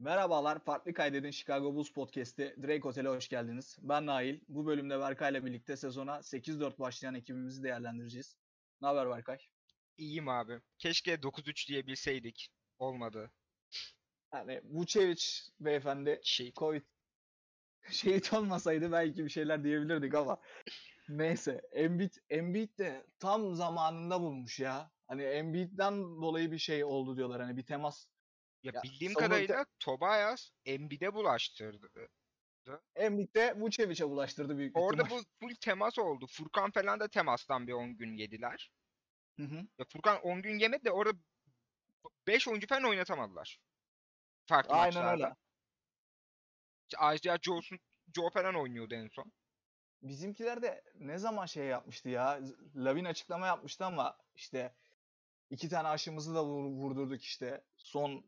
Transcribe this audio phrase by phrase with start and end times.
[0.00, 3.78] Merhabalar, Farklı Kaydedin Chicago Bulls Podcast'i Drake Otel'e hoş geldiniz.
[3.82, 4.40] Ben Nail.
[4.48, 8.36] Bu bölümde Berkay ile birlikte sezona 8-4 başlayan ekibimizi değerlendireceğiz.
[8.80, 9.38] Ne haber Berkay?
[9.96, 10.60] İyiyim abi.
[10.78, 12.48] Keşke 9-3 diyebilseydik.
[12.78, 13.30] Olmadı.
[14.34, 15.24] Yani Vucevic
[15.60, 16.82] beyefendi Şey, Covid
[17.90, 20.40] şehit olmasaydı belki bir şeyler diyebilirdik ama
[21.08, 21.60] neyse.
[21.72, 24.90] Embiid, Embiid de tam zamanında bulmuş ya.
[25.06, 27.42] Hani Embiid'den dolayı bir şey oldu diyorlar.
[27.42, 28.06] Hani bir temas.
[28.62, 32.08] Ya Ya, bildiğim savunma- kadarıyla Tobias Embiid'e bulaştırdı.
[32.96, 35.22] Embiid de Vucevic'e bulaştırdı büyük Orada ihtimal.
[35.22, 36.26] bu full temas oldu.
[36.30, 38.72] Furkan falan da temastan bir 10 gün yediler.
[39.36, 39.56] Hı hı.
[39.78, 41.18] Ya Furkan 10 gün yemedi de orada
[42.26, 43.60] 5 oyuncu falan oynatamadılar.
[44.46, 45.24] Farklı Aynen maçlarda.
[45.24, 47.14] öyle.
[47.16, 47.78] Isaiah Joe'sun
[48.14, 49.32] Joe falan oynuyordu en son.
[50.02, 52.40] Bizimkiler de ne zaman şey yapmıştı ya?
[52.76, 54.74] Lavin açıklama yapmıştı ama işte
[55.50, 57.64] iki tane aşımızı da vur- vurdurduk işte.
[57.76, 58.24] Son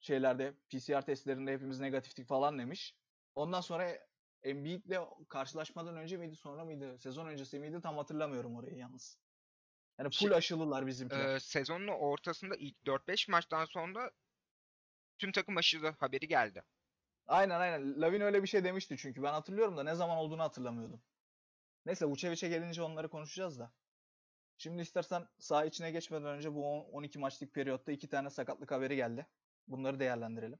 [0.00, 2.94] şeylerde PCR testlerinde hepimiz negatiftik falan demiş.
[3.34, 3.98] Ondan sonra
[4.42, 4.98] Embiid'le
[5.28, 6.98] karşılaşmadan önce miydi sonra mıydı?
[6.98, 7.80] Sezon öncesi miydi?
[7.80, 9.18] Tam hatırlamıyorum orayı yalnız.
[9.98, 11.34] Yani full Şey- aşılılar bizimkiler.
[11.34, 14.10] Ee, sezonun ortasında ilk 4-5 maçtan sonra
[15.18, 16.62] tüm takım aşılı haberi geldi.
[17.26, 18.00] Aynen aynen.
[18.00, 19.22] Lavin öyle bir şey demişti çünkü.
[19.22, 21.02] Ben hatırlıyorum da ne zaman olduğunu hatırlamıyordum.
[21.86, 23.72] Neyse Vucevic'e gelince onları konuşacağız da.
[24.58, 28.96] Şimdi istersen saha içine geçmeden önce bu on- 12 maçlık periyotta iki tane sakatlık haberi
[28.96, 29.26] geldi.
[29.68, 30.58] Bunları değerlendirelim.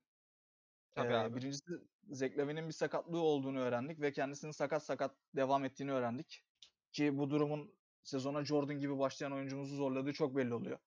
[0.95, 1.37] Tabii Ee, abi.
[1.37, 1.65] Birincisi
[2.11, 6.43] Zach Lavin'in bir sakatlığı olduğunu öğrendik ve kendisinin sakat sakat devam ettiğini öğrendik.
[6.93, 10.79] Ki bu durumun sezona Jordan gibi başlayan oyuncumuzu zorladığı çok belli oluyor.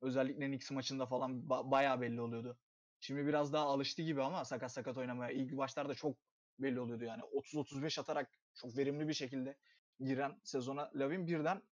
[0.00, 2.58] Özellikle Knicks maçında falan ba- bayağı belli oluyordu.
[3.00, 5.30] Şimdi biraz daha alıştı gibi ama sakat sakat oynamaya.
[5.30, 6.16] İlk başlarda çok
[6.58, 7.22] belli oluyordu yani.
[7.22, 9.58] 30-35 atarak çok verimli bir şekilde
[10.00, 11.62] giren sezona Lavin birden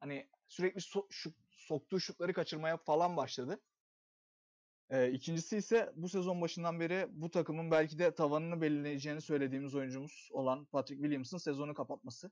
[0.00, 3.60] hani sürekli so- şu- soktuğu şutları kaçırmaya falan başladı.
[4.90, 10.28] Ee, ikincisi ise bu sezon başından beri bu takımın belki de tavanını belirleyeceğini söylediğimiz oyuncumuz
[10.32, 12.30] olan Patrick Williams'ın sezonu kapatması.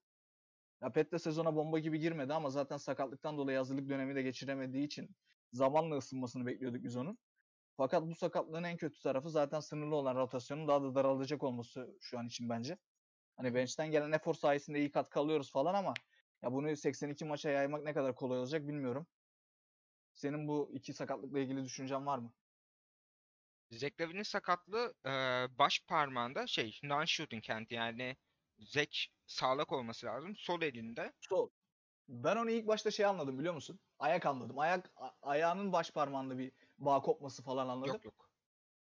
[0.82, 4.86] Ya Pet de sezona bomba gibi girmedi ama zaten sakatlıktan dolayı hazırlık dönemi de geçiremediği
[4.86, 5.16] için
[5.52, 7.18] zamanla ısınmasını bekliyorduk biz onun.
[7.76, 12.18] Fakat bu sakatlığın en kötü tarafı zaten sınırlı olan rotasyonun daha da daralacak olması şu
[12.18, 12.78] an için bence.
[13.36, 15.94] Hani bench'ten gelen efor sayesinde iyi katkı alıyoruz falan ama
[16.42, 19.06] ya bunu 82 maça yaymak ne kadar kolay olacak bilmiyorum.
[20.12, 22.32] Senin bu iki sakatlıkla ilgili düşüncen var mı?
[23.78, 28.16] Zach Lavin'in sakatlığı eee, baş parmağında şey non-shooting hand yani
[28.58, 28.96] Zach
[29.26, 30.36] sağlak olması lazım.
[30.36, 31.12] Sol elinde.
[31.20, 31.50] Sol.
[32.08, 33.80] Ben onu ilk başta şey anladım biliyor musun?
[33.98, 34.58] Ayak anladım.
[34.58, 37.92] Ayak a- ayağının baş parmağında bir bağ kopması falan anladım.
[37.94, 38.30] Yok yok.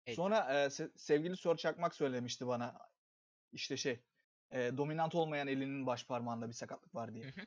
[0.06, 0.14] el.
[0.14, 2.78] Sonra e, se- sevgili Sör Çakmak söylemişti bana.
[3.52, 4.00] İşte şey,
[4.50, 7.24] e, dominant olmayan elinin baş parmağında bir sakatlık var diye.
[7.24, 7.47] Hı hı.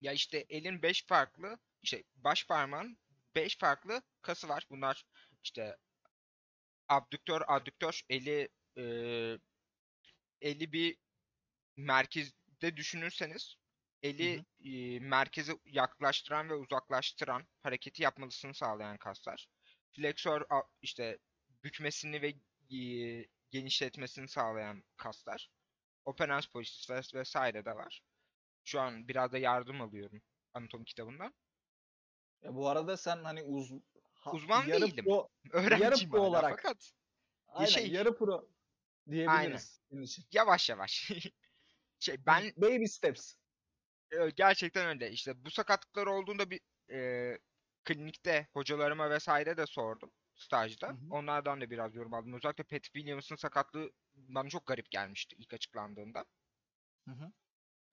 [0.00, 2.98] Ya işte elin 5 farklı işte baş parmağın
[3.34, 4.66] 5 farklı kası var.
[4.70, 5.06] Bunlar
[5.44, 5.76] işte
[6.88, 9.38] abduktör, adduktör eli eee,
[10.40, 10.98] eli bir
[11.76, 13.56] merkezde düşünürseniz
[14.02, 19.48] eli eee, merkeze yaklaştıran ve uzaklaştıran hareketi yapmalısını sağlayan kaslar.
[19.96, 21.18] Fleksör a- işte
[21.64, 22.34] bükmesini ve
[22.70, 25.50] eee, genişletmesini sağlayan kaslar.
[26.04, 28.02] Operans polisi ves- vesaire de var.
[28.64, 30.22] Şu an biraz da yardım alıyorum
[30.54, 31.34] anatomi kitabından.
[32.42, 33.72] Ya bu arada sen hani uz
[34.34, 35.04] Uzman yarı değilim.
[35.04, 36.50] pro, Öğrenciyim pro olarak.
[36.62, 36.92] fakat
[37.48, 38.48] aynen, şey- yarı pro
[39.10, 40.24] diyebiliriz için.
[40.32, 41.10] yavaş yavaş.
[42.00, 43.34] şey ben Baby steps.
[44.36, 45.10] gerçekten öyle.
[45.10, 46.60] İşte bu sakatlıklar olduğunda bir
[46.92, 47.38] e,
[47.84, 50.88] klinikte hocalarıma vesaire de sordum stajda.
[50.88, 50.96] Hı hı.
[51.10, 52.32] Onlardan da biraz yorum aldım.
[52.34, 56.24] Özellikle Pat Williams'ın sakatlığı bana çok garip gelmişti ilk açıklandığında.
[57.08, 57.32] Hı hı.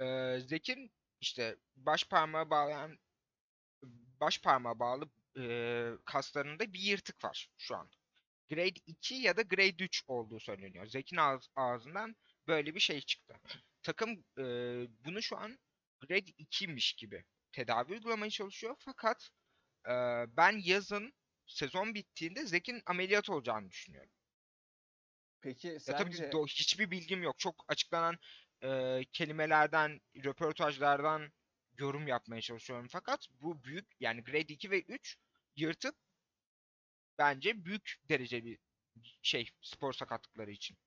[0.06, 2.98] Ee, Zek'in işte baş parmağı bağlayan
[4.20, 7.90] baş parmağı bağlı e, kaslarında bir yırtık var şu an.
[8.50, 10.86] Grade 2 ya da Grade 3 olduğu söyleniyor.
[10.86, 12.16] Zek'in ağız- ağzından
[12.48, 13.34] böyle bir şey çıktı.
[13.84, 14.44] Takım e,
[15.06, 15.60] bunu şu an
[16.02, 18.76] Grade 2'miş gibi tedavi uygulamaya çalışıyor.
[18.80, 19.30] Fakat
[19.88, 19.92] e,
[20.38, 21.14] ben yazın
[21.48, 24.12] sezon bittiğinde Zek'in ameliyat olacağını düşünüyorum.
[25.42, 27.40] Peki Ya tabii sence do- hiçbir bilgim yok.
[27.40, 28.18] Çok açıklanan
[28.64, 31.32] e, kelimelerden, röportajlardan
[31.78, 32.88] yorum yapmaya çalışıyorum.
[32.92, 35.18] Fakat bu büyük yani grade 2 ve 3
[35.56, 35.96] yırtık
[37.18, 38.60] bence büyük derece bir
[39.22, 40.78] şey spor sakatlıkları için.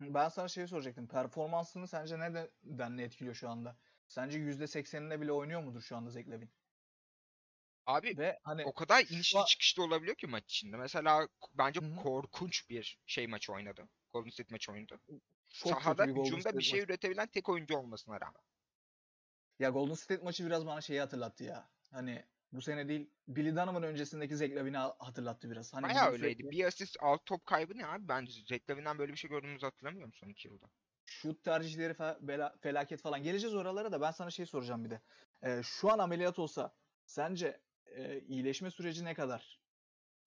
[0.00, 1.08] ben sana şeyi soracaktım.
[1.08, 3.76] Performansını sence ne etkiliyor şu anda?
[4.06, 6.50] Sence %80'inde bile oynuyor mudur şu anda Zach Lavin?
[7.86, 10.76] Abi Ve hani o kadar inişli an- çıkışlı olabiliyor ki maç içinde.
[10.76, 11.96] Mesela bence Hı hı.
[11.96, 13.88] korkunç bir şey maçı oynadı.
[14.12, 15.00] Golden State maçı oynadı.
[15.62, 16.80] çok Sahada bir hücumda bir şey maçı.
[16.80, 18.42] üretebilen tek oyuncu olmasına rağmen.
[19.58, 21.70] Ya Golden State maçı biraz bana şeyi hatırlattı ya.
[21.90, 23.10] Hani Bu sene değil.
[23.28, 25.74] Billy Donovan öncesindeki Zach Lavine'i ha- hatırlattı biraz.
[25.74, 26.42] Hani Bayağı öyleydi.
[26.42, 28.08] sürekli Bir asist, alt top kaybı ne abi?
[28.08, 30.66] Ben Zach Lavine'den böyle bir şey gördüğümüzü hatırlamıyorum son iki yılda.
[31.06, 33.22] şut tercihleri fe- bela- felaket falan.
[33.22, 35.00] Geleceğiz oralara da ben sana şey soracağım bir de.
[35.42, 36.74] Ee, şu an ameliyat olsa
[37.06, 39.60] sence e, iyileşme süreci ne kadar?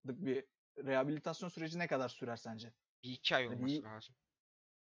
[0.05, 0.45] Bir
[0.77, 2.73] rehabilitasyon süreci ne kadar sürer sence?
[3.03, 4.15] Bir iki ay Yani olması bir- lazım.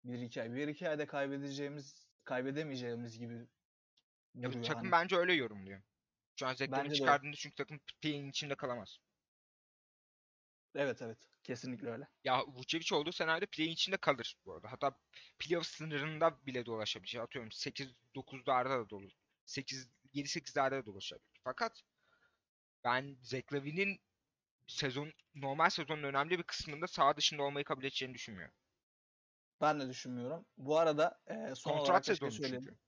[0.05, 0.55] Bir iki ay.
[0.55, 3.47] Bir iki ayda kaybedeceğimiz, kaybedemeyeceğimiz gibi
[4.35, 4.93] Ya takım hani.
[4.93, 5.83] bence öyle yorumluyor.
[6.37, 6.95] Şu an öyle.
[6.95, 8.99] çıkardığında çünkü takım play'in içinde kalamaz.
[10.75, 11.19] Evet evet.
[11.45, 12.09] Kesinlikle öyle.
[12.25, 14.73] Ya Vucevic olduğu senaryoda play'in içinde kalır bu arada.
[14.73, 14.99] Hatta
[15.39, 17.17] playoff sınırında bile dolaşabilir.
[17.17, 19.09] Atıyorum 8-9'larda da dolu.
[19.47, 21.41] 8 7-8'lerde de dolaşabilir.
[21.45, 21.83] Fakat
[22.85, 24.01] ben Zach Lavine'in
[24.67, 28.55] sezon normal sezonun önemli bir kısmında saha dışında olmayı kabul edeceğini düşünmüyorum.
[29.61, 30.47] Ben de düşünmüyorum.
[30.57, 32.65] Bu arada e, son olarak Kontrat da şey söyleyeyim.
[32.65, 32.79] çünkü.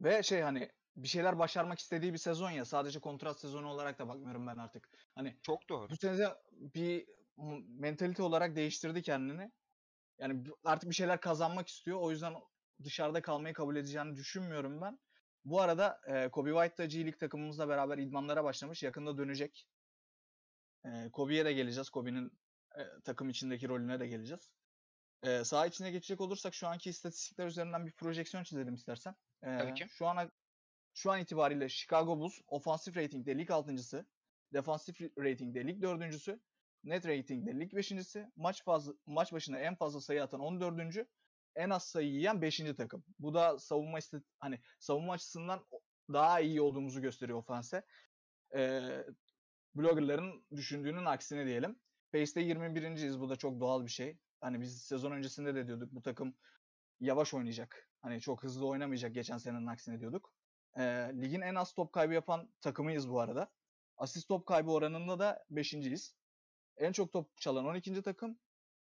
[0.00, 2.64] Ve şey hani bir şeyler başarmak istediği bir sezon ya.
[2.64, 4.88] Sadece kontrat sezonu olarak da bakmıyorum ben artık.
[5.14, 5.90] Hani Çok doğru.
[5.90, 7.06] bu sene bir
[7.68, 9.50] mentalite olarak değiştirdi kendini.
[10.18, 11.98] Yani artık bir şeyler kazanmak istiyor.
[12.00, 12.34] O yüzden
[12.82, 14.98] dışarıda kalmayı kabul edeceğini düşünmüyorum ben.
[15.44, 18.82] Bu arada e, Kobe White da G League takımımızla beraber idmanlara başlamış.
[18.82, 19.66] Yakında dönecek.
[20.84, 21.90] E, Kobe'ye de geleceğiz.
[21.90, 22.30] Kobe'nin
[22.78, 24.50] e, takım içindeki rolüne de geleceğiz.
[25.22, 29.14] E, saha içine geçecek olursak şu anki istatistikler üzerinden bir projeksiyon çizelim istersen.
[29.42, 29.86] E, Tabii ki.
[29.88, 30.30] Şu ana
[31.00, 34.06] şu an itibariyle Chicago Bulls ofansif ratingde lig 6.sı,
[34.52, 36.40] defansif ratingde lig 4.sü,
[36.84, 41.06] net ratingde lig 5.si, maç fazla maç başına en fazla sayı atan 14.
[41.56, 42.58] en az sayı yiyen 5.
[42.76, 43.04] takım.
[43.18, 43.98] Bu da savunma
[44.38, 45.66] hani savunma açısından
[46.12, 47.82] daha iyi olduğumuzu gösteriyor ofanse.
[48.56, 49.04] Ee,
[49.74, 51.80] bloggerların düşündüğünün aksine diyelim.
[52.12, 53.20] Pace'de 21.yiz.
[53.20, 54.18] Bu da çok doğal bir şey.
[54.40, 56.34] Hani biz sezon öncesinde de diyorduk bu takım
[57.00, 57.88] yavaş oynayacak.
[58.02, 60.39] Hani çok hızlı oynamayacak geçen senenin aksine diyorduk.
[60.76, 60.82] Ee,
[61.22, 63.50] ligin en az top kaybı yapan takımıyız bu arada.
[63.96, 66.14] Asist top kaybı oranında da 5.yiz.
[66.76, 68.02] En çok top çalan 12.
[68.02, 68.38] takım.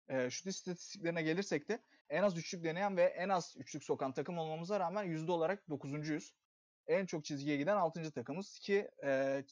[0.10, 4.38] Ee, şut istatistiklerine gelirsek de en az üçlük deneyen ve en az üçlük sokan takım
[4.38, 6.34] olmamıza rağmen yüzde olarak 9.yüz.
[6.88, 8.12] En çok çizgiye giden 6.
[8.12, 9.44] takımız ki e,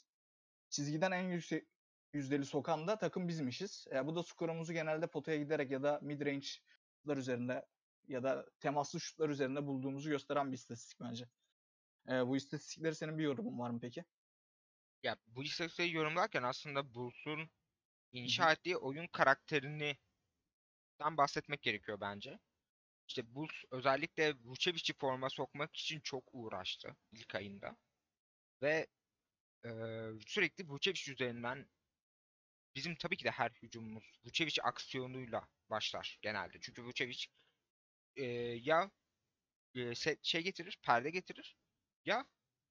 [0.70, 1.68] çizgiden en yüksek
[2.14, 3.86] yüzdeli sokan da takım bizmişiz.
[3.92, 7.66] E, bu da skorumuzu genelde potaya giderek ya da mid range'lar üzerinde
[8.08, 11.26] ya da temaslı şutlar üzerinde bulduğumuzu gösteren bir istatistik bence.
[12.10, 14.06] E, bu istatistikleri senin bir yorumun var mı peki?
[15.04, 17.50] Ya bu istatistikleri yorumlarken aslında Bulls'un
[18.14, 19.98] inşa ettiği oyun karakterini
[21.00, 22.40] bahsetmek gerekiyor bence.
[23.08, 27.78] İşte Bulls özellikle Vucevic'i forma sokmak için çok uğraştı ilk ayında.
[28.64, 28.88] Ve
[29.66, 31.70] eee, sürekli Vucevic üzerinden
[32.76, 36.58] bizim tabii ki de her hücumumuz Vucevic aksiyonuyla başlar genelde.
[36.62, 37.26] Çünkü Vucevic
[38.16, 38.92] eee, ya
[39.96, 41.56] set şey getirir, perde getirir
[42.06, 42.26] ya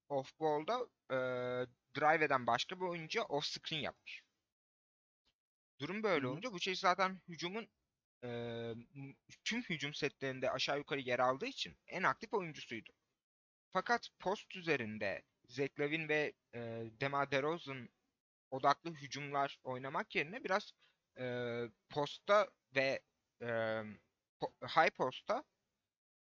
[0.09, 1.67] off ball'da eee
[1.97, 4.23] drive eden başka bir oyuncuya off screen yapmış.
[5.81, 7.69] Durum böyle olunca Vucevic zaten hücumun
[8.95, 9.15] m-
[9.45, 12.91] tüm hücum setlerinde aşağı yukarı yer aldığı için en aktif oyuncusuydu.
[13.71, 17.89] Fakat post üzerinde Zach Lavine ve eee Demar DeRozan
[18.51, 20.73] odaklı hücumlar oynamak yerine biraz
[21.19, 23.01] eee, posta ve
[24.41, 25.45] po- high posta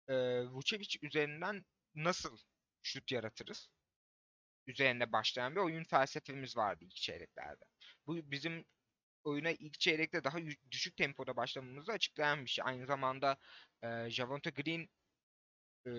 [0.09, 1.65] eee Vucevic üzerinden
[1.95, 2.38] nasıl
[2.83, 3.69] şut yaratırız?
[4.68, 7.65] Üzerine başlayan bir oyun felsefemiz vardı ilk çeyreklerde.
[8.07, 8.65] Bu bizim
[9.24, 10.38] oyuna ilk çeyrekte daha
[10.72, 12.65] düşük tempoda başlamamızı açıklayan bir şey.
[12.67, 13.38] Aynı zamanda
[13.84, 14.89] e, Javonte Green
[15.86, 15.91] e,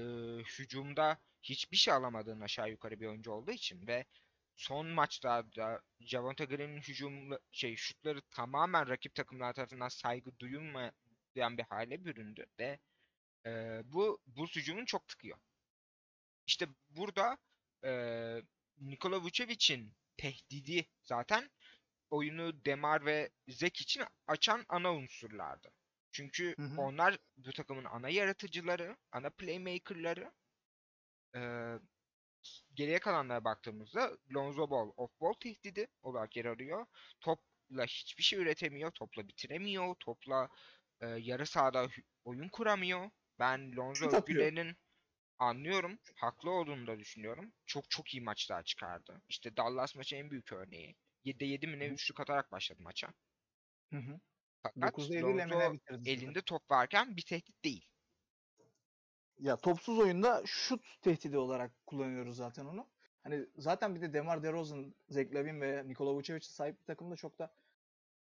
[0.59, 4.05] hücumda hiçbir şey alamadığın aşağı yukarı bir oyuncu olduğu için ve
[4.57, 10.93] son maçlarda Javonte Green'in hücum şey şutları tamamen rakip takımlar tarafından saygı duyulmayan
[11.59, 12.79] bir hale büründü ve
[13.47, 15.39] e, bu bu hücumun çok tıkıyor.
[16.47, 17.39] İşte burada
[17.85, 17.91] e,
[18.81, 21.51] Nikola Vucevic'in tehdidi zaten
[22.11, 25.71] oyunu Demar ve Zek için açan ana unsurlardı.
[26.13, 26.81] Çünkü Hı hı.
[26.81, 30.33] onlar bu takımın ana yaratıcıları, ana playmakerları.
[31.37, 31.75] Ee,
[32.75, 36.87] geriye kalanlara baktığımızda Lonzo Ball off-ball tehdidi olarak yer arıyor.
[37.21, 40.49] Topla hiçbir şey üretemiyor, topla bitiremiyor, topla
[41.01, 41.89] e, yarı sahada
[42.25, 43.11] oyun kuramıyor.
[43.39, 44.77] Ben Lonzo Şut övgülerinin
[45.39, 47.53] anlıyorum, haklı olduğunu da düşünüyorum.
[47.67, 49.23] Çok çok iyi maçlar çıkardı.
[49.29, 50.97] İşte Dallas maçı en büyük örneği.
[51.25, 53.09] 7'de 7 mi ne üçlük atarak başladı maça.
[53.93, 54.21] Hı hı.
[54.63, 57.87] Fakat 9'da 7 ile mi ne Lonzo elinde top varken bir tehdit değil.
[59.39, 62.87] Ya topsuz oyunda şut tehdidi olarak kullanıyoruz zaten onu.
[63.23, 67.55] Hani zaten bir de Demar DeRozan, Zach ve Nikola Vucevic'e sahip bir takımda çok da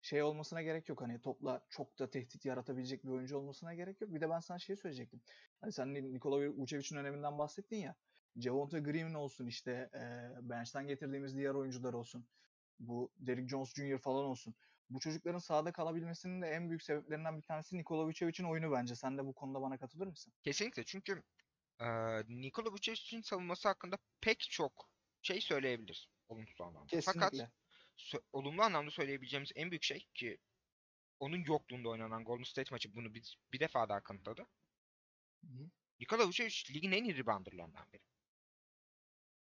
[0.01, 1.01] şey olmasına gerek yok.
[1.01, 4.13] Hani topla çok da tehdit yaratabilecek bir oyuncu olmasına gerek yok.
[4.13, 5.21] Bir de ben sana şey söyleyecektim.
[5.61, 7.95] Hani sen Ni- Nikola Vucevic'in öneminden bahsettin ya.
[8.35, 12.25] Javonte Green olsun işte eee bench'ten getirdiğimiz diğer oyuncular olsun.
[12.79, 13.97] Bu Derrick Jones Jr.
[13.97, 14.55] falan olsun.
[14.89, 18.95] Bu çocukların sahada kalabilmesinin de en büyük sebeplerinden bir tanesi Nikola Vucevic'in oyunu bence.
[18.95, 20.33] Sen de bu konuda bana katılır mısın?
[20.43, 21.23] Kesinlikle çünkü
[21.81, 24.89] eee Nikola Vucevic'in savunması hakkında pek çok
[25.21, 26.87] şey söyleyebiliriz olumsuz anlamda.
[27.05, 27.43] Fakat Kesinlikle.
[27.43, 27.49] sö-
[28.33, 30.37] olumlu anlamda söyleyebileceğimiz en büyük şey ki
[31.19, 34.47] onun yokluğunda oynanan Golden State maçı bunu bir, bir defa daha kanıtladı.
[35.99, 38.01] Nikola Vucevic ligin en iyi rebounderlarından biri.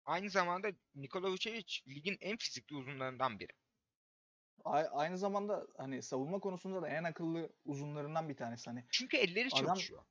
[0.04, 3.52] Aynı zamanda Nikola Vucevic ligin en fizikli uzunlarından biri.
[4.64, 8.70] Aynı zamanda hani savunma konusunda da en akıllı uzunlarından bir tanesi.
[8.70, 10.04] Hani Çünkü elleri Adam- çalışıyor.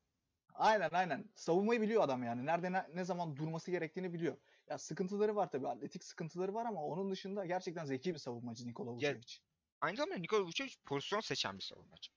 [0.53, 1.29] Aynen aynen.
[1.35, 2.45] Savunmayı biliyor adam yani.
[2.45, 4.37] Nerede ne, ne zaman durması gerektiğini biliyor.
[4.71, 5.67] Ya sıkıntıları var tabii.
[5.67, 9.37] Atletik sıkıntıları var ama onun dışında gerçekten zeki bir savunmacı Nikola Vucevic.
[9.81, 12.11] Aynı zamanda Nikola Vucevic pozisyon seçen bir savunmacı.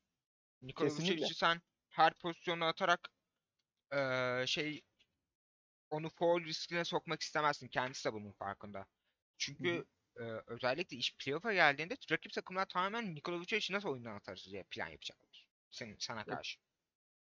[0.62, 0.90] Nikola.
[0.94, 3.00] Vucevic'i sen her pozisyona atarak
[3.94, 4.82] eee, şey
[5.90, 7.68] onu foul riskine sokmak istemezsin.
[7.68, 8.86] Kendisi de bunun farkında.
[9.38, 9.84] Çünkü
[10.20, 14.88] eee, özellikle iş playoff'a geldiğinde rakip takımlar tamamen Nikola Vucevic'i nasıl oyundan atarız diye plan
[14.88, 15.48] yapacaklar.
[15.70, 16.58] Senin, sana karşı.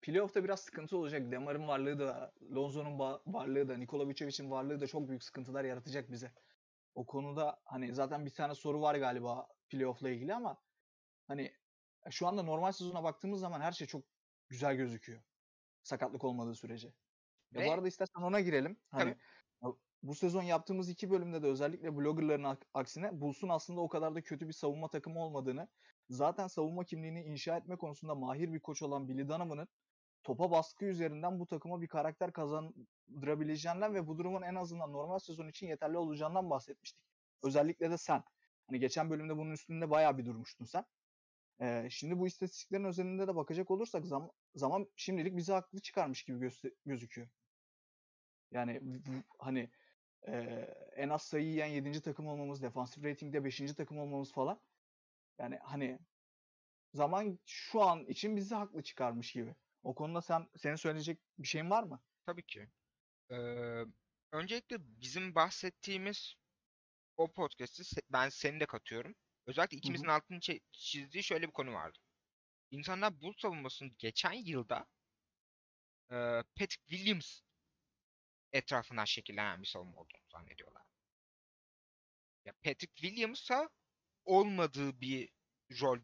[0.01, 1.31] Playoff'ta biraz sıkıntı olacak.
[1.31, 6.31] Demar'ın varlığı da, Lonzo'nun varlığı da, Nikola Vucevic'in varlığı da çok büyük sıkıntılar yaratacak bize.
[6.95, 10.57] O konuda hani zaten bir tane soru var galiba playoff'la ilgili ama
[11.27, 11.53] hani
[12.09, 14.03] şu anda normal sezona baktığımız zaman her şey çok
[14.49, 15.21] güzel gözüküyor.
[15.83, 16.93] Sakatlık olmadığı sürece.
[17.51, 18.77] Ya bu arada istersen ona girelim.
[18.91, 19.17] Hani
[19.61, 19.75] Tabii.
[20.03, 24.21] bu sezon yaptığımız iki bölümde de özellikle bloggerların ak- aksine Bulls'un aslında o kadar da
[24.21, 25.67] kötü bir savunma takımı olmadığını,
[26.09, 29.67] zaten savunma kimliğini inşa etme konusunda mahir bir koç olan Billy Donovan'ın
[30.23, 35.47] topa baskı üzerinden bu takıma bir karakter kazandırabileceğinden ve bu durumun en azından normal sezon
[35.47, 37.05] için yeterli olacağından bahsetmiştik.
[37.43, 38.23] Özellikle de sen.
[38.67, 40.85] Hani geçen bölümde bunun üstünde bayağı bir durmuştun sen.
[41.61, 46.39] Ee, şimdi bu istatistiklerin özelinde de bakacak olursak zam- zaman şimdilik bizi haklı çıkarmış gibi
[46.39, 47.29] göster- gözüküyor.
[48.51, 48.81] Yani
[49.39, 49.71] hani
[50.27, 52.01] eee, en az sayı yiyen 7.
[52.01, 53.75] takım olmamız, defansif ratingde 5.
[53.75, 54.61] takım olmamız falan.
[55.39, 55.99] Yani hani
[56.93, 59.55] zaman şu an için bizi haklı çıkarmış gibi.
[59.83, 62.01] O konuda sen senin söyleyecek bir şeyin var mı?
[62.25, 62.69] Tabii ki.
[63.31, 63.85] Eee,
[64.31, 66.35] öncelikle bizim bahsettiğimiz
[67.17, 69.15] o podcast'i ben seni de katıyorum.
[69.47, 71.99] Özellikle ikimizin altını çe- çizdiği şöyle bir konu vardı.
[72.71, 74.87] İnsanlar Bulls savunmasının geçen yılda
[76.11, 77.41] eee Patrick Williams
[78.53, 80.83] etrafından şekillenen bir savunma olduğunu zannediyorlar.
[82.45, 83.69] Ya Patrick Williams'a
[84.25, 85.29] olmadığı bir
[85.81, 85.99] rol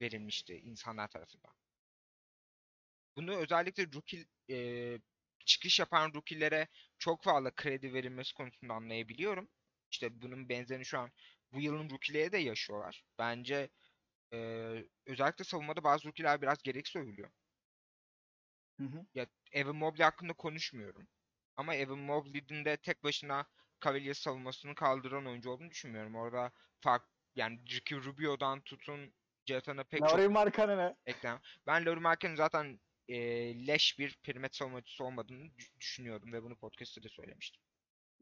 [0.00, 1.54] verilmişti insanlar tarafından.
[3.16, 5.00] Bunu özellikle rookie eee,
[5.46, 6.68] çıkış yapan rookie'lere
[6.98, 9.48] çok fazla kredi verilmesi konusunda anlayabiliyorum.
[9.90, 11.12] İşte bunun benzerini şu an
[11.52, 13.04] bu yılın rookie'leri de yaşıyorlar.
[13.18, 13.70] Bence
[14.32, 17.30] eee, özellikle savunmada bazı rookie'ler biraz gereksiz övülüyor.
[18.80, 19.06] Hı hı.
[19.14, 21.08] Ya Evan Mobley hakkında konuşmuyorum.
[21.56, 23.46] Ama Evan Mobley'nin de tek başına
[23.84, 26.14] Cavaliers savunmasını kaldıran oyuncu olduğunu düşünmüyorum.
[26.14, 27.02] Orada fark
[27.34, 29.14] yani Ricky Rubio'dan tutun
[29.46, 31.40] Cetan'a pek çok Lauri Markkanen eklem.
[31.66, 33.16] Ben Lauri Markkanen'in zaten e,
[33.66, 37.62] leş bir perimetre savunmacısı olmadığını dü- düşünüyordum ve bunu podcast'te de söylemiştim.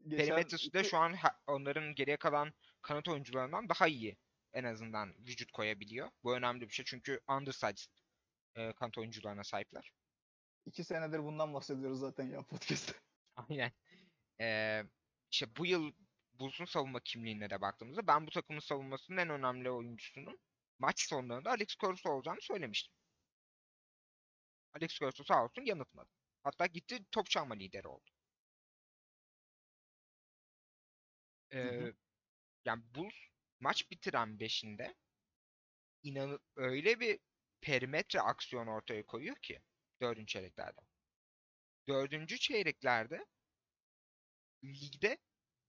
[0.07, 1.15] geçen Perimetresi de şu an
[1.47, 4.17] onların geriye kalan kanat oyuncularından daha iyi
[4.53, 6.11] en azından vücut koyabiliyor.
[6.23, 7.77] Bu önemli bir şey çünkü undersized
[8.55, 9.93] e, kanat oyuncularına sahipler.
[10.65, 12.93] iki senedir bundan bahsediyoruz zaten ya podcast'te.
[13.35, 13.71] Aynen.
[14.41, 14.83] Ee,
[15.31, 15.91] işte bu yıl
[16.33, 20.39] Bulls'un savunma kimliğine de baktığımızda ben bu takımın savunmasının en önemli oyuncusunun
[20.79, 22.93] maç sonlarında Alex Caruso olacağını söylemiştim.
[24.75, 26.09] Alex Caruso sağ olsun yanıtmadı.
[26.43, 28.11] Hatta gitti top çalma lideri oldu.
[31.61, 31.89] Hı hı.
[31.89, 31.93] Ee,
[32.65, 33.15] yani Bulls
[33.59, 34.95] maç bitiren beşinde
[36.03, 37.19] inanı öyle bir
[37.61, 39.61] perimetre aksiyon ortaya koyuyor ki
[40.01, 40.81] dördüncü çeyreklerde.
[41.87, 43.25] Dördüncü çeyreklerde
[44.63, 45.17] ligde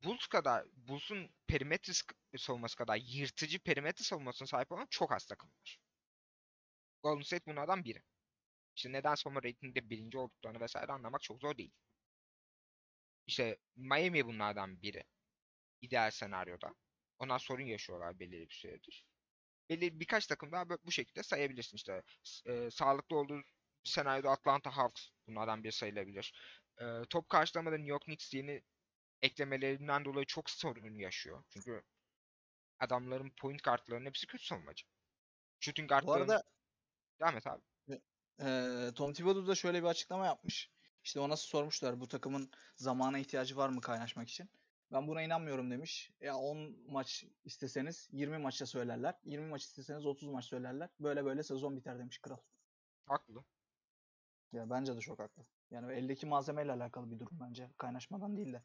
[0.05, 1.93] Bulls kadar Bulls'un perimetre
[2.39, 5.79] savunması kadar yırtıcı perimetre savunmasına sahip olan çok az takım var.
[7.03, 8.03] Golden State bunlardan biri.
[8.77, 11.73] İşte neden savunma ratinginde birinci olduklarını vesaire anlamak çok zor değil.
[13.27, 15.05] İşte Miami bunlardan biri.
[15.81, 16.75] İdeal senaryoda.
[17.19, 19.07] Onlar sorun yaşıyorlar belirli bir süredir.
[19.71, 21.77] Belli birkaç takım daha bu şekilde sayabilirsin.
[21.77, 22.03] İşte
[22.47, 23.43] e, sağlıklı olduğu
[23.85, 26.35] senaryoda Atlanta Hawks bunlardan biri sayılabilir.
[26.81, 28.63] E, top karşılamada New York Knicks yeni
[29.23, 31.45] eklemelerinden dolayı çok sorun yaşıyor.
[31.51, 31.83] Çünkü
[32.79, 34.87] adamların point kartlarının hepsi kötü savunmacı.
[35.61, 36.21] Shooting Bu kartların...
[36.21, 36.43] arada
[37.21, 37.63] Devam et abi.
[38.41, 40.71] Eee Tom Thibodeau da şöyle bir açıklama yapmış.
[41.05, 44.51] İşte ona sormuşlar bu takımın zamana ihtiyacı var mı kaynaşmak için.
[44.93, 46.11] Ben buna inanmıyorum demiş.
[46.21, 49.15] Ya 10 maç isteseniz 20 maçta söylerler.
[49.25, 50.89] 20 maç isteseniz 30 maç söylerler.
[51.01, 52.39] Böyle böyle sezon biter demiş kral.
[53.07, 53.45] Haklı.
[54.53, 55.47] Ya bence de çok haklı.
[55.71, 57.71] Yani eldeki malzemeyle alakalı bir durum bence.
[57.79, 58.63] Kaynaşmadan değil de.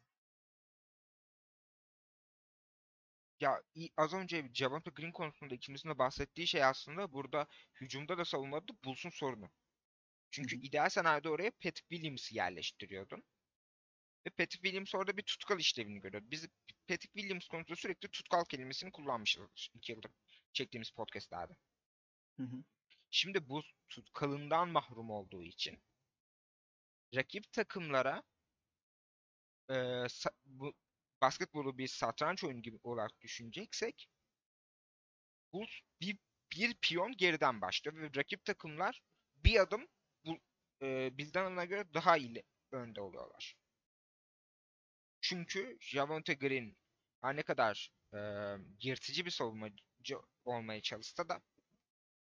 [3.40, 3.62] Ya
[3.96, 7.46] az önce Javonte Green konusunda ikimizin de bahsettiği şey aslında burada
[7.80, 9.50] hücumda da savunmada da Bulls'un sorunu.
[10.32, 10.60] Çünkü hı.
[10.60, 13.24] ideal senaryoda oraya Pat Williams'ı yerleştiriyordun.
[14.26, 16.26] Ve Patrick Williams orada bir tutkal işlevini görüyordu.
[16.30, 16.48] Biz
[16.88, 20.10] Patrick Williams konusunda sürekli tutkal kelimesini kullanmışız iki yıldır
[20.52, 21.52] çektiğimiz podcastlerde.
[22.36, 22.64] Hı hı.
[23.10, 25.82] Şimdi bu tutkalından mahrum olduğu için
[27.14, 28.22] rakip takımlara
[29.68, 29.74] e,
[30.06, 30.74] sa- bu
[31.20, 34.08] basketbolu bir satranç oyunu gibi olarak düşüneceksek
[35.52, 35.70] Bulls
[36.00, 36.18] bir,
[36.52, 39.02] bir piyon geriden başlıyor ve rakip takımlar
[39.36, 39.88] bir adım
[40.26, 40.38] bu
[40.82, 43.56] e, bizden göre daha iyi önde oluyorlar.
[45.20, 46.76] Çünkü Javonte Green
[47.20, 48.18] her ne kadar e,
[48.82, 51.40] yırtıcı bir savunmacı olmaya çalışsa da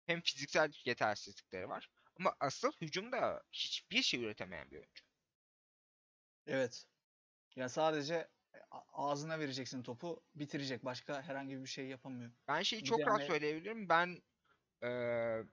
[0.06, 1.90] hem fiziksel yetersizlikleri var
[2.20, 5.04] ama asıl hücumda hiçbir şey üretemeyen bir oyuncu.
[6.48, 6.86] Evet.
[7.56, 8.30] Ya sadece
[8.94, 10.86] ağzına vereceksin topu, bitirecek.
[10.86, 12.32] Başka herhangi bir şey yapamıyor.
[12.48, 13.90] Ben şeyi Bir çok de rahat hani- söyleyebilirim.
[13.90, 14.22] Ben
[14.84, 15.44] eee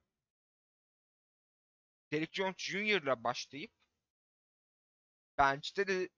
[2.12, 3.70] Derrick Jones Jr.'la başlayıp
[5.38, 6.08] bench'te de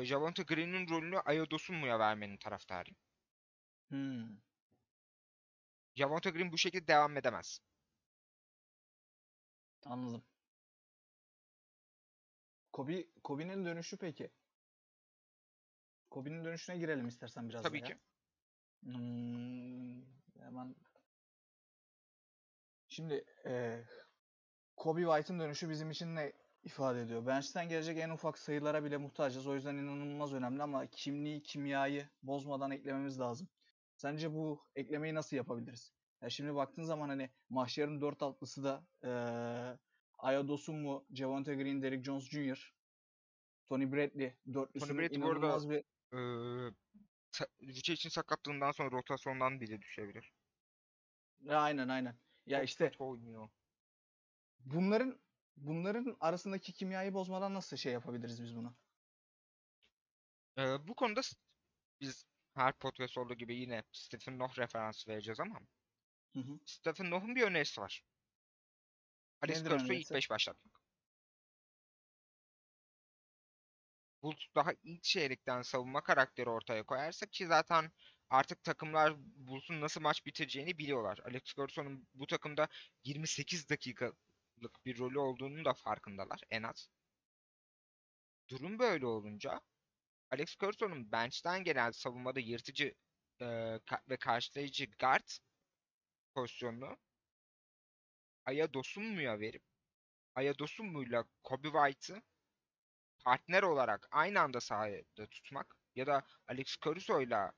[0.00, 2.96] e, Javonte Green'in rolünü Ayo Dosunmu'ya vermenin taraftarıyım.
[3.90, 4.36] Hmm.
[5.96, 7.60] Javonte Green bu şekilde devam edemez.
[9.86, 10.22] Anladım.
[12.72, 14.30] Kobe, Kobe'nin dönüşü peki?
[16.10, 17.92] Kobe'nin dönüşüne girelim istersen biraz Tabii da ki.
[17.92, 17.98] ya.
[18.82, 20.02] Hmm,
[20.40, 20.74] hemen.
[22.88, 23.84] Şimdi eee
[24.84, 26.32] Kobe White'ın dönüşü bizim için ne
[26.64, 27.26] ifade ediyor?
[27.26, 29.46] Bench'ten gelecek en ufak sayılara bile muhtacız.
[29.46, 33.48] O yüzden inanılmaz önemli ama kimliği, kimyayı bozmadan eklememiz lazım.
[33.96, 35.92] Sence bu eklemeyi nasıl yapabiliriz?
[36.22, 39.78] Ya şimdi baktığın zaman hani Mahşer'in dört altlısı da eee
[40.18, 42.74] Aya Dosunmu, Javonte Green, Derrick Jones Jr.,
[43.68, 46.72] Tony Bradley dörtlüsünün Bradley bu arada- inanılmaz bir Eee
[47.32, 50.32] sa- Rüçe için sakatlığından sonra rotasyondan bile düşebilir.
[51.40, 52.14] Ya aynen aynen.
[52.46, 53.48] Ya Çok işte oynuyor.
[54.64, 55.20] Bunların
[55.56, 58.76] bunların arasındaki kimyayı bozmadan nasıl şey yapabiliriz biz bunu?
[60.58, 61.20] Eee, bu konuda
[62.00, 65.60] biz her podcast olduğu gibi yine Stephen Noh referans vereceğiz ama
[66.34, 66.60] Hı hı.
[66.66, 68.02] Stephen Noh'un bir önerisi var.
[69.42, 70.14] Alex Caruso'yu ilk önerisi?
[70.14, 70.82] 5 başlatmak.
[74.22, 77.92] Bulls daha ilk çeyrekten savunma karakteri ortaya koyarsa ki zaten
[78.30, 81.18] artık takımlar Bulls'un nasıl maç bitireceğini biliyorlar.
[81.24, 82.68] Alex Caruso'nun bu takımda
[83.04, 83.68] 28
[84.62, 86.88] dakikalık bir rolü olduğunun da farkındalar en az.
[88.48, 89.60] Durum böyle olunca
[90.30, 92.94] Alex Caruso'nun bench'ten gelen savunmada yırtıcı
[93.40, 93.46] e,
[94.08, 95.28] ve karşılayıcı guard
[96.34, 96.98] pozisyonunu
[98.44, 99.62] Aya Dosunmu'ya verip
[100.34, 102.22] Aya Dosunmu'yla Kobe White'ı
[103.24, 107.52] partner olarak aynı anda sahada tutmak ya da Alex Caruso'yla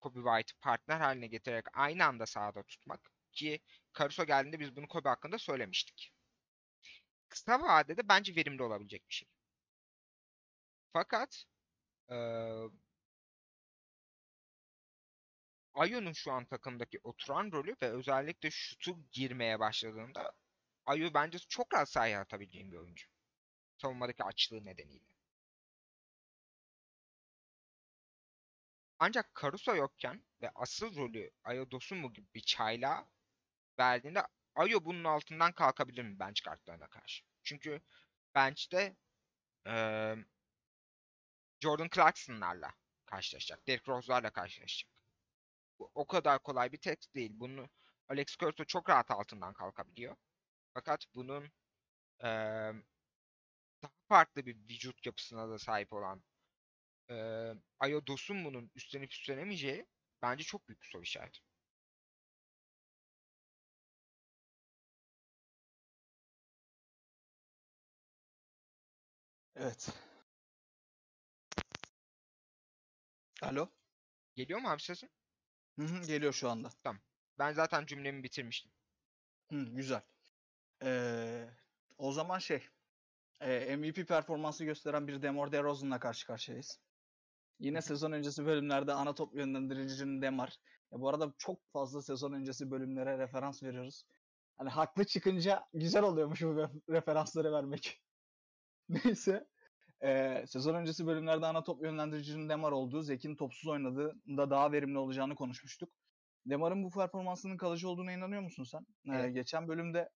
[0.00, 3.60] Kobe White'ı partner haline getirerek aynı anda sahada tutmak ki
[3.98, 6.12] Caruso geldiğinde biz bunu Kobe hakkında söylemiştik.
[7.32, 9.28] Kısa vadede bence verimli olabilecek bir şey.
[10.92, 11.44] Fakat
[12.10, 12.70] eee
[15.74, 20.32] Ayo'nun şu an takımdaki oturan rolü ve özellikle şutu girmeye başladığında
[20.86, 23.06] Ayo bence çok rahat sahaya atabileceğim bir oyuncu.
[23.78, 25.06] Savunmadaki açlığı nedeniyle.
[28.98, 33.08] Ancak Caruso yokken ve asıl rolü Ayo Dosunmu gibi bir çaylağa
[33.78, 34.22] verdiğinde
[34.54, 37.24] Ayo bunun altından kalkabilir mi bench kartlarına karşı?
[37.42, 37.80] Çünkü
[38.34, 38.96] bench'te
[39.66, 40.16] eee,
[41.60, 42.74] Jordan Clarkson'larla
[43.06, 43.66] karşılaşacak.
[43.68, 44.90] Derrick Rose'larla karşılaşacak.
[45.78, 47.30] O kadar kolay bir test değil.
[47.34, 47.70] Bunu
[48.08, 50.16] Alex Caruso çok rahat altından kalkabiliyor.
[50.74, 51.44] Fakat bunun
[52.24, 52.74] eee,
[53.82, 56.22] daha farklı bir vücut yapısına da sahip olan
[57.10, 59.86] eee Ayo Dosunmu'nun üstlenip üstlenemeyeceği
[60.22, 61.40] bence çok büyük bir soru işareti.
[69.62, 69.88] Evet.
[73.42, 73.68] Alo?
[74.36, 75.10] Geliyor mu abi sesin?
[75.78, 76.70] Hı hı, geliyor şu anda.
[77.38, 78.72] Ben zaten cümlemi bitirmiştim.
[79.52, 80.02] Hı, güzel.
[80.84, 81.48] Ee,
[81.98, 82.62] o zaman şey,
[83.40, 86.80] e, MVP performansı gösteren bir Demar DeRozan'la karşı karşıyayız.
[87.60, 90.56] Yine sezon öncesi bölümlerde ana top yönlendiricinin Demar.
[90.92, 94.04] Ya bu arada çok fazla sezon öncesi bölümlere referans veriyoruz.
[94.58, 98.02] Hani haklı çıkınca güzel oluyormuş bu re- referansları vermek.
[98.88, 99.51] Neyse.
[100.04, 105.34] Ee, sezon öncesi bölümlerde ana top yönlendiricinin Demar olduğu, Zek'in topsuz oynadığında daha verimli olacağını
[105.34, 105.92] konuşmuştuk.
[106.46, 108.80] Demar'ın bu performansının kalıcı olduğuna inanıyor musun sen?
[108.80, 109.34] Ee, Evet.
[109.34, 110.10] geçen bölümde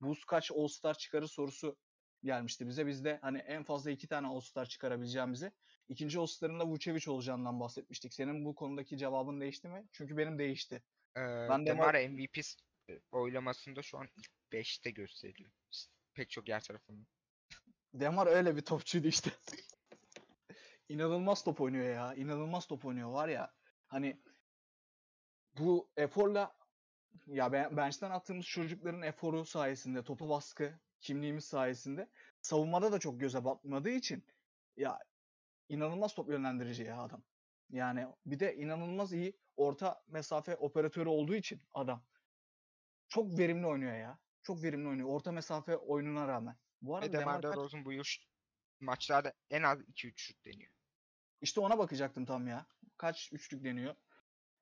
[0.00, 1.76] Buz kaç All-Star çıkarır sorusu
[2.22, 2.86] gelmişti bize.
[2.86, 5.52] Biz de hani en fazla iki tane All-Star çıkarabileceğimizi,
[5.88, 8.14] ikinci All-Star'ın da Vucevic olacağından bahsetmiştik.
[8.14, 9.88] Senin bu konudaki cevabın değişti mi?
[9.92, 10.74] Çünkü benim değişti.
[11.16, 12.40] Ee, Ben Demar- Demar MVP
[13.12, 15.50] oylamasında şu an ilk 5'te gösteriliyor.
[16.14, 17.06] Pek çok yer tarafından.
[17.94, 19.30] Demar öyle bir topçuydu işte.
[20.88, 22.14] İnanılmaz top oynuyor ya.
[22.14, 23.52] İnanılmaz top oynuyor var ya.
[23.86, 24.20] Hani
[25.58, 26.56] bu eforla
[27.26, 32.08] ya ben, bench'ten attığımız çocukların eforu sayesinde, topa baskı, kimliğimiz sayesinde
[32.40, 34.24] savunmada da çok göze batmadığı için
[34.76, 34.98] ya
[35.68, 37.22] inanılmaz top yönlendirici ya adam.
[37.70, 42.02] Yani bir de inanılmaz iyi orta mesafe operatörü olduğu için adam
[43.08, 44.18] çok verimli oynuyor ya.
[44.42, 45.08] Çok verimli oynuyor.
[45.08, 46.56] Orta mesafe oyununa rağmen.
[46.84, 48.04] Bu arada Ve Demar DeRozan bu yıl
[48.80, 50.72] maçlarda en az 2-3 şut deniyor.
[51.40, 52.66] İşte ona bakacaktım tam ya.
[52.96, 53.94] Kaç üçlük deniyor.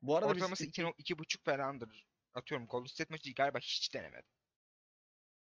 [0.02, 2.06] Bu arada biz Ortalaması 2.5 falandır.
[2.34, 4.26] Atıyorum Golden State maçı galiba hiç denemedi.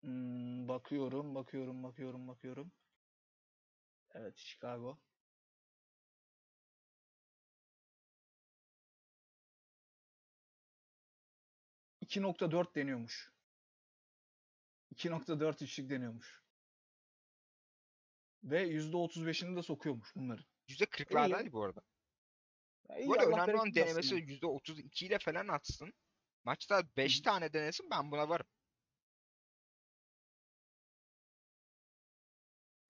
[0.00, 2.72] Hmm, bakıyorum, bakıyorum, bakıyorum, bakıyorum.
[4.14, 4.98] Evet, Chicago.
[12.02, 13.32] ...2.4 deniyormuş.
[14.94, 16.45] 2.4 üçlük deniyormuş.
[18.44, 20.44] Ve %35'ini de sokuyormuş bunların.
[20.68, 21.80] %40'lardaydı bu arada.
[22.88, 24.20] Ya iyi, Bu arada önemli olan denemesi ya.
[24.20, 25.92] %32 ile falan atsın.
[26.44, 28.46] Maçta 5 tane denesin ben buna varım.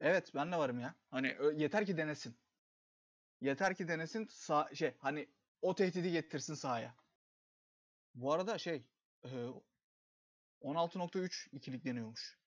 [0.01, 0.95] Evet ben de varım ya.
[1.11, 2.37] Hani yeter ki denesin.
[3.41, 5.29] Yeter ki denesin sağ, şey hani
[5.63, 6.95] o tehdidi getirsin sahaya.
[8.15, 8.83] Bu arada şey
[9.25, 9.29] e,
[10.63, 12.39] 16.3 ikilik deniyormuş.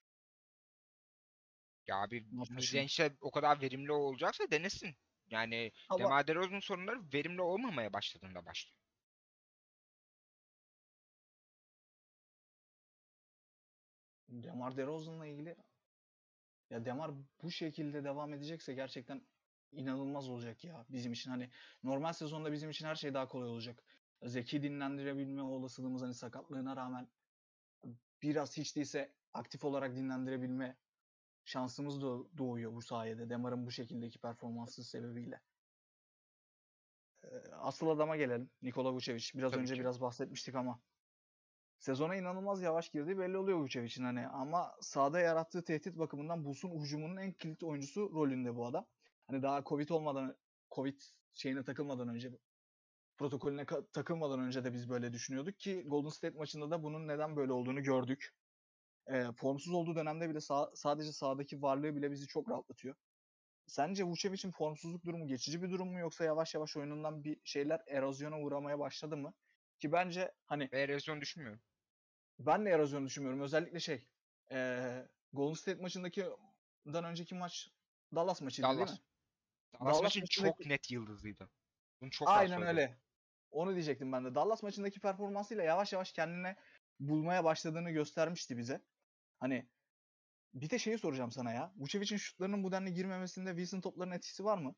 [1.89, 2.82] Ya abi Maç başına.
[2.82, 4.95] midrange'de o kadar verimli olacaksa denesin.
[5.30, 8.75] Yani Ama Demar DeRozan sorunları verimli olmamaya başladığında başlıyor.
[14.30, 15.56] Demar DeRozan'la ilgili
[16.69, 17.12] ya Demar
[17.43, 19.21] bu şekilde devam edecekse gerçekten
[19.71, 21.32] inanılmaz olacak ya bizim için.
[21.32, 21.49] Hani
[21.84, 23.84] normal sezonda bizim için her şey daha kolay olacak.
[24.23, 27.08] Zeki dinlendirebilme olasılığımız hani sakatlığına rağmen
[28.21, 30.78] biraz hiç değilse aktif olarak dinlendirebilme
[31.49, 33.29] şansımız da doğuyor bu sayede.
[33.29, 35.41] Demar'ın bu şekildeki performansı sebebiyle.
[37.51, 38.49] Asıl adama gelelim.
[38.62, 39.29] Nikola Vucevic.
[39.35, 39.79] Biraz Tabii önce ki.
[39.79, 40.79] biraz bahsetmiştik ama
[41.79, 47.17] sezona inanılmaz yavaş girdiği belli oluyor Vucevic'in hani ama sahada yarattığı tehdit bakımından Bulls'un hücumunun
[47.17, 48.85] en kilit oyuncusu rolünde bu adam.
[49.27, 50.35] Hani daha Covid olmadan
[50.71, 50.99] Covid
[51.33, 52.31] şeyine takılmadan önce
[53.17, 57.51] protokolüne takılmadan önce de biz böyle düşünüyorduk ki Golden State maçında da bunun neden böyle
[57.51, 58.38] olduğunu gördük.
[59.10, 62.95] Ee, formsuz olduğu dönemde bile sağ- sadece sahadaki varlığı bile bizi çok rahatlatıyor.
[63.67, 68.39] Sence Vucevic'in formsuzluk durumu geçici bir durum mu yoksa yavaş yavaş oyunundan bir şeyler erozyona
[68.39, 69.34] uğramaya başladı mı?
[69.80, 71.62] Ki bence hani Ve erozyon düşünmüyorum.
[72.39, 73.41] ben de erozyon düşünmüyorum.
[73.41, 74.08] Özellikle şey
[74.52, 76.26] eee Golden State maçındaki
[76.86, 77.69] dan önceki maç
[78.15, 78.78] Dallas maçıydı Dallas.
[78.78, 79.04] değil mi?
[79.74, 81.50] Dallas, Dallas maçı maçındaki- çok net yıldızıydı.
[82.02, 83.00] Bunu çok Aynen öyle.
[83.52, 84.36] Onu diyecektim ben de.
[84.36, 86.56] Dallas maçındaki performansıyla yavaş yavaş kendine
[87.00, 88.82] bulmaya başladığını göstermişti bize.
[89.39, 89.69] Hani
[90.54, 91.73] bir de şeyi soracağım sana ya.
[91.75, 94.75] Vucevic'in şutlarının bu denli girmemesinde Wilson topların etkisi var mı?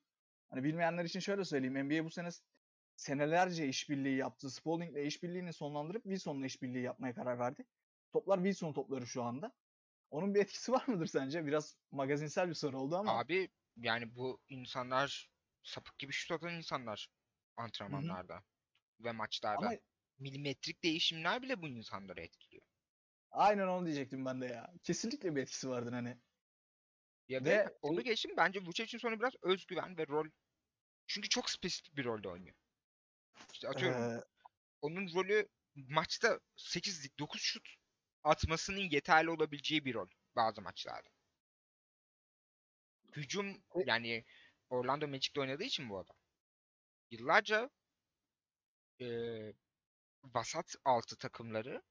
[0.50, 1.88] Hani bilmeyenler için şöyle söyleyeyim.
[1.88, 2.30] NBA bu sene
[2.96, 4.50] senelerce işbirliği yaptı.
[4.50, 7.66] Spalding'le işbirliğini sonlandırıp Wilson'la işbirliği yapmaya karar verdi.
[8.14, 9.52] Toplar Wilson topları şu anda.
[10.12, 11.46] Onun bir etkisi var mıdır sence?
[11.46, 13.20] Biraz magazinsel bir soru oldu ama.
[13.20, 15.30] Abi yani bu insanlar
[15.64, 17.10] sapık gibi şut atan insanlar
[17.58, 18.44] antrenmanlarda
[19.00, 19.68] ve maçlarda.
[19.68, 19.76] Ama
[20.20, 22.51] Milimetrik değişimler bile bu insanları etkiliyor.
[23.32, 24.74] Aynen onu diyecektim ben de ya.
[24.84, 26.18] Kesinlikle bir etkisi vardır hani.
[27.28, 30.28] Ya Ve ve onu geçtim bence Vucevic'in sonu biraz özgüven ve rol.
[31.08, 32.56] Çünkü çok spesifik bir rolde oynuyor.
[33.54, 34.24] İşte atıyorum Eee,
[34.82, 37.70] onun rolü maçta 8 9 şut
[38.24, 41.10] atmasının yeterli olabileceği bir rol bazı maçlarda.
[43.16, 44.26] Hücum Ve- yani
[44.70, 46.16] Orlando Magic'te oynadığı için bu adam.
[47.12, 47.70] Yıllarca
[49.00, 49.54] eee
[50.24, 51.82] vasat altı takımları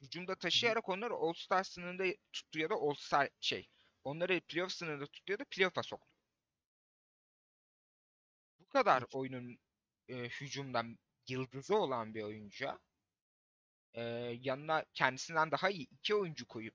[0.00, 3.68] hücumda taşıyarak onları All-Star sınırında tuttu ya da All-Star şey
[4.04, 6.16] onları playoff sınırında tuttu ya da playoff'a soktu.
[8.60, 9.14] Bu kadar Evet.
[9.14, 9.58] oyunun
[10.08, 12.78] e, hücumdan yıldızı olan bir oyuncuya
[13.94, 14.02] e,
[14.40, 16.74] yanına kendisinden daha iyi iki oyuncu koyup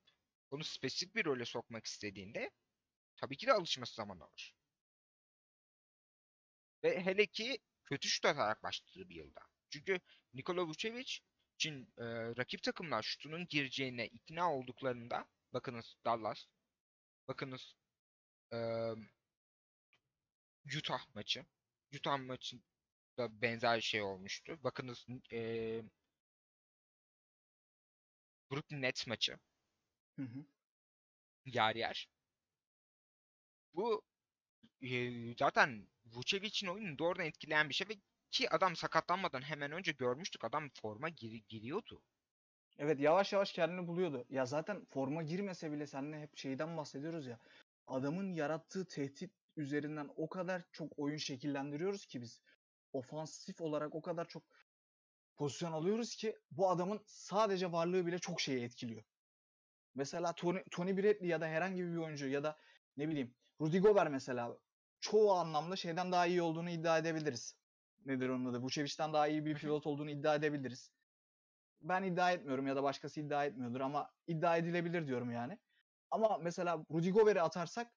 [0.52, 2.52] onu spesifik bir role sokmak istediğinde
[3.18, 4.56] tabii ki de alışması zaman alır.
[6.84, 9.42] Ve hele ki kötü şut atarak başladığı bir yılda.
[9.70, 10.00] Çünkü
[10.34, 11.20] Nikola Vucevic
[11.62, 12.06] için e,
[12.38, 16.46] rakip takımlar şutunun gireceğine ikna olduklarında bakınız Dallas,
[17.28, 17.76] bakınız
[18.54, 18.58] e,
[20.78, 21.46] Utah maçı.
[21.96, 22.62] Utah maçında
[23.42, 24.64] benzer şey olmuştu.
[24.64, 25.40] Bakınız e,
[28.52, 29.38] Brooklyn Nets maçı
[30.16, 30.46] hı hı.
[31.46, 32.10] yer yer.
[33.74, 34.02] Bu
[34.82, 37.96] e, zaten Vucevic'in oyununu doğrudan etkileyen bir şey ve
[38.32, 42.02] ki adam sakatlanmadan hemen önce görmüştük adam forma giri- giriyordu.
[42.78, 44.26] Evet yavaş yavaş kendini buluyordu.
[44.30, 47.40] Ya zaten forma girmese bile seninle hep şeyden bahsediyoruz ya.
[47.88, 52.42] Adamın yarattığı tehdit üzerinden o kadar çok oyun şekillendiriyoruz ki biz.
[52.94, 54.44] Ofansif olarak o kadar çok
[55.38, 59.04] pozisyon alıyoruz ki bu adamın sadece varlığı bile çok şeyi etkiliyor.
[59.96, 62.58] Mesela Tony, Tony Bradley ya da herhangi bir oyuncu ya da
[62.98, 64.58] ne bileyim Rudy Gobert mesela
[65.00, 67.61] çoğu anlamda şeyden daha iyi olduğunu iddia edebiliriz.
[68.06, 68.62] Nedir onun adı?
[68.62, 70.92] Vucevic'ten daha iyi bir pivot olduğunu iddia edebiliriz.
[71.82, 75.58] Ben iddia etmiyorum ya da başkası iddia etmiyordur ama iddia edilebilir diyorum yani.
[76.12, 77.92] Ama mesela Rudy Gobert'i atarsak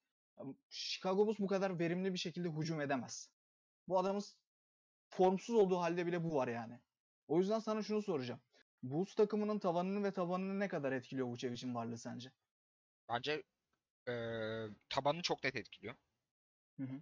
[0.70, 3.30] Chicago Bulls bu kadar verimli bir şekilde hücum edemez.
[3.88, 4.22] Bu adamın
[5.10, 6.80] formsuz olduğu halde bile bu var yani.
[7.28, 8.40] O yüzden sana şunu soracağım.
[8.82, 12.30] Bulls takımının tavanını ve tavanını ne kadar etkiliyor Vucevic'in varlığı sence?
[13.08, 13.42] Bence
[14.08, 14.12] e,
[14.88, 15.94] tabanını çok net etkiliyor.
[16.76, 17.00] Hı hı.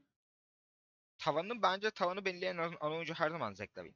[1.23, 3.95] Tavanı bence tavanı belirleyen ana oyuncu her zaman Zach Lavine.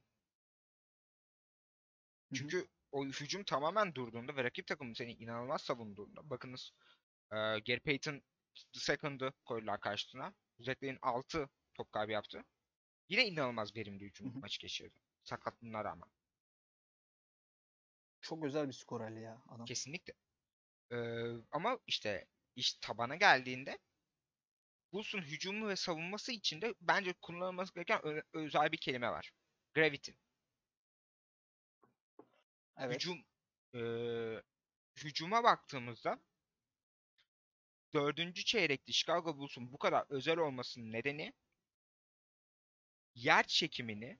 [2.31, 2.35] hı.
[2.37, 6.71] Çünkü o hücum tamamen durduğunda ve rakip takım seni inanılmaz savunduğunda bakınız
[7.31, 8.21] e, Gary Payton
[8.73, 10.33] the second'ı koydular karşısına.
[10.59, 12.43] Zach Lavine 6 top kaybı yaptı.
[13.09, 14.39] Yine inanılmaz verimli hücum Hı hı.
[14.39, 14.99] maçı geçirdi.
[15.23, 16.09] Sakatlığına rağmen.
[18.21, 19.65] Çok özel bir skor Ali ya adam.
[19.65, 20.13] Kesinlikle.
[20.91, 20.97] Ee,
[21.51, 23.77] ama işte iş tabana geldiğinde
[24.93, 29.31] Bulls'un hücumu ve savunması için de bence kullanılması gereken ö- özel bir kelime var.
[29.73, 30.11] Gravity.
[32.77, 32.95] Evet.
[32.95, 33.17] Hücum
[33.73, 34.43] eee,
[35.03, 36.19] hücuma baktığımızda
[37.93, 41.33] dördüncü çeyrekte Chicago Bulls'un bu kadar özel olmasının nedeni
[43.15, 44.19] yer çekimini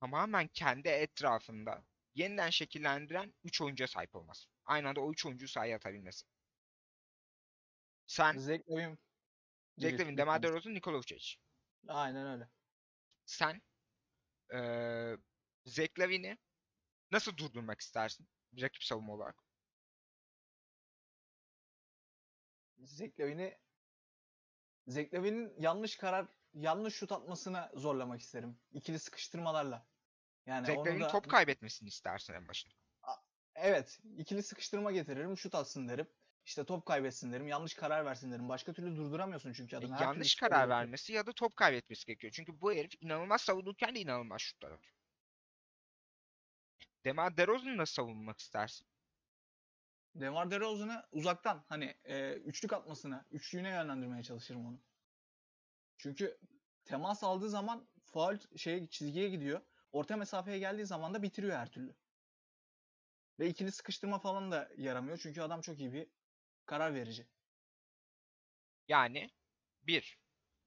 [0.00, 4.48] tamamen kendi etrafında yeniden şekillendiren 3 oyuncuya sahip olması.
[4.64, 6.26] Aynı anda o 3 oyuncuyu sahaya atabilmesi.
[8.10, 8.96] Sen Zach gibi
[9.78, 10.42] Lavine, bir DeMar.
[10.42, 11.34] DeRozan, Nikola Vucevic.
[11.88, 12.48] Aynen öyle.
[13.26, 13.62] Sen
[14.52, 15.16] eee
[15.64, 16.38] Zach Lavine'i
[17.12, 18.28] nasıl durdurmak istersin?
[18.52, 19.36] Bir rakip savunma olarak.
[22.84, 23.58] Zach Lavine'i
[24.86, 28.58] Zach Lavine'in yanlış karar, yanlış şut atmasına zorlamak isterim.
[28.72, 29.86] İkili sıkıştırmalarla.
[30.46, 32.74] Yani Zach onu Lavine'in da top kaybetmesini istersin en başında.
[33.54, 36.06] evet, ikili sıkıştırma getiririm, şut atsın derim.
[36.44, 38.48] İşte top kaybetsin derim, yanlış karar versin derim.
[38.48, 39.96] Başka türlü durduramıyorsun çünkü E, adamı.
[39.96, 42.32] türlü yanlış karar vermesi ya da top kaybetmesi gerekiyor.
[42.36, 44.94] Çünkü bu herif inanılmaz savunurken de inanılmaz şutlar atıyor.
[47.04, 48.86] DeMar DeRozan'ı nasıl savunmak istersin?
[50.14, 54.80] DeMar DeRozan'ı uzaktan hani e, üçlük atmasına, üçlüğüne yönlendirmeye çalışırım onu.
[55.98, 56.38] Çünkü
[56.84, 59.60] temas aldığı zaman faul şeye çizgiye gidiyor.
[59.92, 61.94] Orta mesafeye geldiği zaman da bitiriyor her türlü.
[63.38, 65.18] Ve ikili sıkıştırma falan da yaramıyor.
[65.22, 66.06] Çünkü adam çok iyi bir
[66.66, 67.26] karar verici.
[68.88, 69.30] Yani
[69.82, 70.18] bir,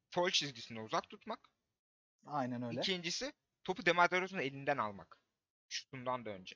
[0.10, 1.50] foul çizgisini uzak tutmak.
[2.26, 2.80] Aynen öyle.
[2.80, 5.20] İkincisi, topu DeMar DeRozan'ın elinden almak.
[5.70, 6.56] Şutundan da önce.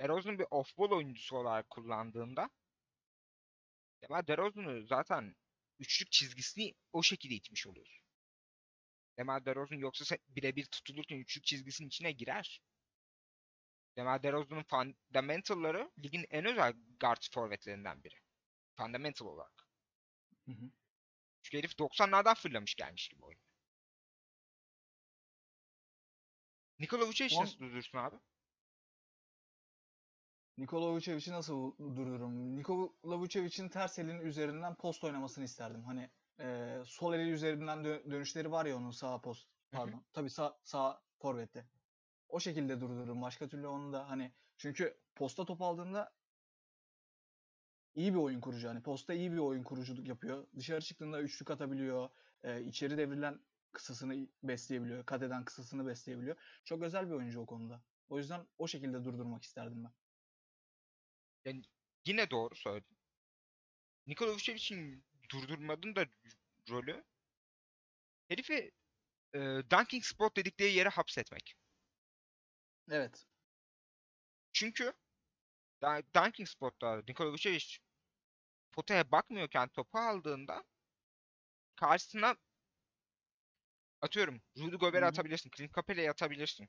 [0.00, 2.50] DeRozan bir off-ball oyuncusu olarak kullandığında
[4.02, 5.36] DeMar DeRozan'ı zaten
[5.78, 8.04] üçlük çizgisini o şekilde itmiş oluyorsun.
[9.18, 12.60] DeMar DeRozan yoksa birebir tutulurken üçlük çizgisinin içine girer.
[13.96, 18.14] DeMar DeRozan'ın fundamental'ları ligin en özel guard forvetlerinden biri.
[18.76, 19.68] Fundamental olarak.
[20.46, 20.70] Hı hı.
[21.42, 23.40] Çünkü herif 90'lardan fırlamış gelmiş gibi oyun.
[26.78, 28.16] Nikola Vucevic On- nasıl durdursun abi?
[30.58, 32.56] Nikola Vucevic'i nasıl dururum?
[32.56, 35.84] Nikola Vucevic'in ters elinin üzerinden post oynamasını isterdim.
[35.84, 39.48] Hani e, sol eli üzerinden dö- dönüşleri var ya onun sağ post.
[39.70, 40.04] Pardon.
[40.12, 41.66] Tabii sağ, sağ forvette.
[42.30, 43.22] O şekilde durdururum.
[43.22, 46.12] Başka türlü onu da hani çünkü posta top aldığında
[47.94, 48.68] iyi bir oyun kurucu.
[48.68, 50.46] Hani posta iyi bir oyun kuruculuk yapıyor.
[50.56, 52.10] Dışarı çıktığında üçlük atabiliyor.
[52.42, 53.40] E, içeri devrilen
[53.72, 55.06] kısasını besleyebiliyor.
[55.06, 56.36] Kat eden kısasını besleyebiliyor.
[56.64, 57.82] Çok özel bir oyuncu o konuda.
[58.08, 59.92] O yüzden o şekilde durdurmak isterdim ben.
[61.44, 61.62] Yani
[62.06, 62.96] yine doğru söyledin.
[64.06, 66.06] Nikola Vucevic'in durdurmanın da
[66.70, 67.04] rolü
[68.28, 68.72] herifi
[69.34, 69.38] e,
[69.70, 71.54] dunking spot dedikleri yere hapsetmek.
[72.90, 73.26] Evet.
[74.52, 74.92] Çünkü
[76.14, 77.78] dunking spotta Nikola Vucevic
[78.72, 80.64] potaya bakmıyorken topu aldığında
[81.76, 82.36] karşısına
[84.00, 85.04] atıyorum Rudy hı.
[85.06, 86.68] atabilirsin, Clint Capela'yı atabilirsin.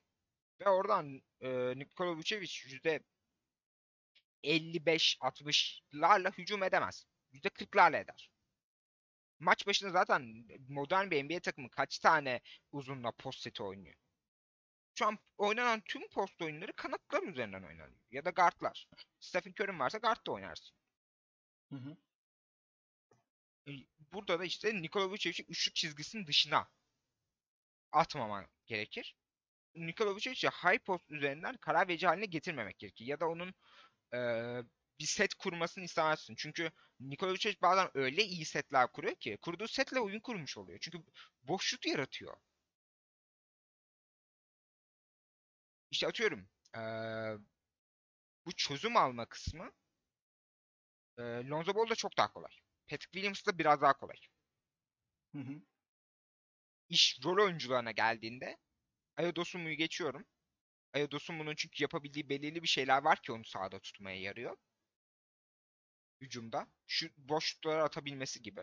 [0.62, 3.00] Ve oradan e, Nikola Vucevic yüzde
[4.44, 7.06] 55-60'larla hücum edemez.
[7.32, 8.32] Yüzde 40'larla eder.
[9.40, 13.96] Maç başında zaten modern bir NBA takımı kaç tane uzunla post seti oynuyor?
[14.96, 18.02] Şu an oynanan tüm post oyunları kanatlar üzerinden oynanıyor.
[18.12, 18.88] Ya da guardlar.
[19.20, 20.76] Stephen Curry'in varsa guard da oynarsın.
[21.72, 21.98] Hı hı.
[23.68, 23.72] E,
[24.14, 26.68] Burada da işte Nikola Vucevic'i üçlük çizgisinin dışına
[27.92, 29.18] atmaman gerekir.
[29.76, 33.06] Nikola Vucevic'i high post üzerinden karar verici haline getirmemek gerekir.
[33.08, 33.54] Ya da onun
[34.14, 34.64] eee,
[35.00, 36.36] bir set kurmasını istemezsin.
[36.38, 40.80] Çünkü Nikola Vucevic bazen öyle iyi setler kuruyor ki kurduğu setle oyun kurmuş oluyor.
[40.82, 41.00] Çünkü
[41.44, 42.38] boş şut yaratıyor.
[45.92, 47.38] İşte atıyorum eee,
[48.46, 49.72] bu çözüm alma kısmı
[51.20, 52.52] eee Lonzo Ball'da çok daha kolay.
[52.88, 54.16] Patrick Williams'da biraz daha kolay.
[55.36, 55.62] Hı hı.
[56.90, 58.58] İş rol oyuncularına geldiğinde
[59.18, 60.26] Ayodosumu'yu geçiyorum.
[60.94, 64.58] Ayodosumu'nun çünkü yapabildiği belirli bir şeyler var ki onu sahada tutmaya yarıyor.
[66.22, 66.68] Hücumda.
[66.88, 68.62] Şu boşluklara atabilmesi gibi.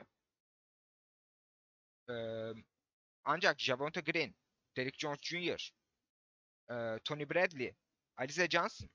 [2.11, 2.53] Ee,
[3.25, 4.35] ancak Javonte Green,
[4.77, 5.73] Derrick Jones Jr.,
[6.71, 7.75] e, Tony Bradley,
[8.17, 8.91] Alize Johnson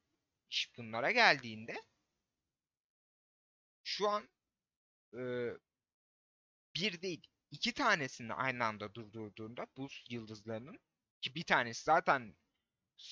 [0.50, 1.76] iş bunlara geldiğinde
[3.84, 4.30] şu an
[5.14, 5.22] e,
[6.76, 10.80] bir değil iki tanesini aynı anda durdurduğunda Bulls yıldızlarının
[11.22, 12.36] ki bir tanesi zaten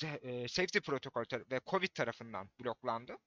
[0.04, 3.18] e, safety protokol ve Covid tarafından bloklandı.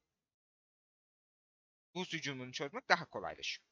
[1.94, 3.66] Bulls hücumunu çözmek daha kolaylaşıyor.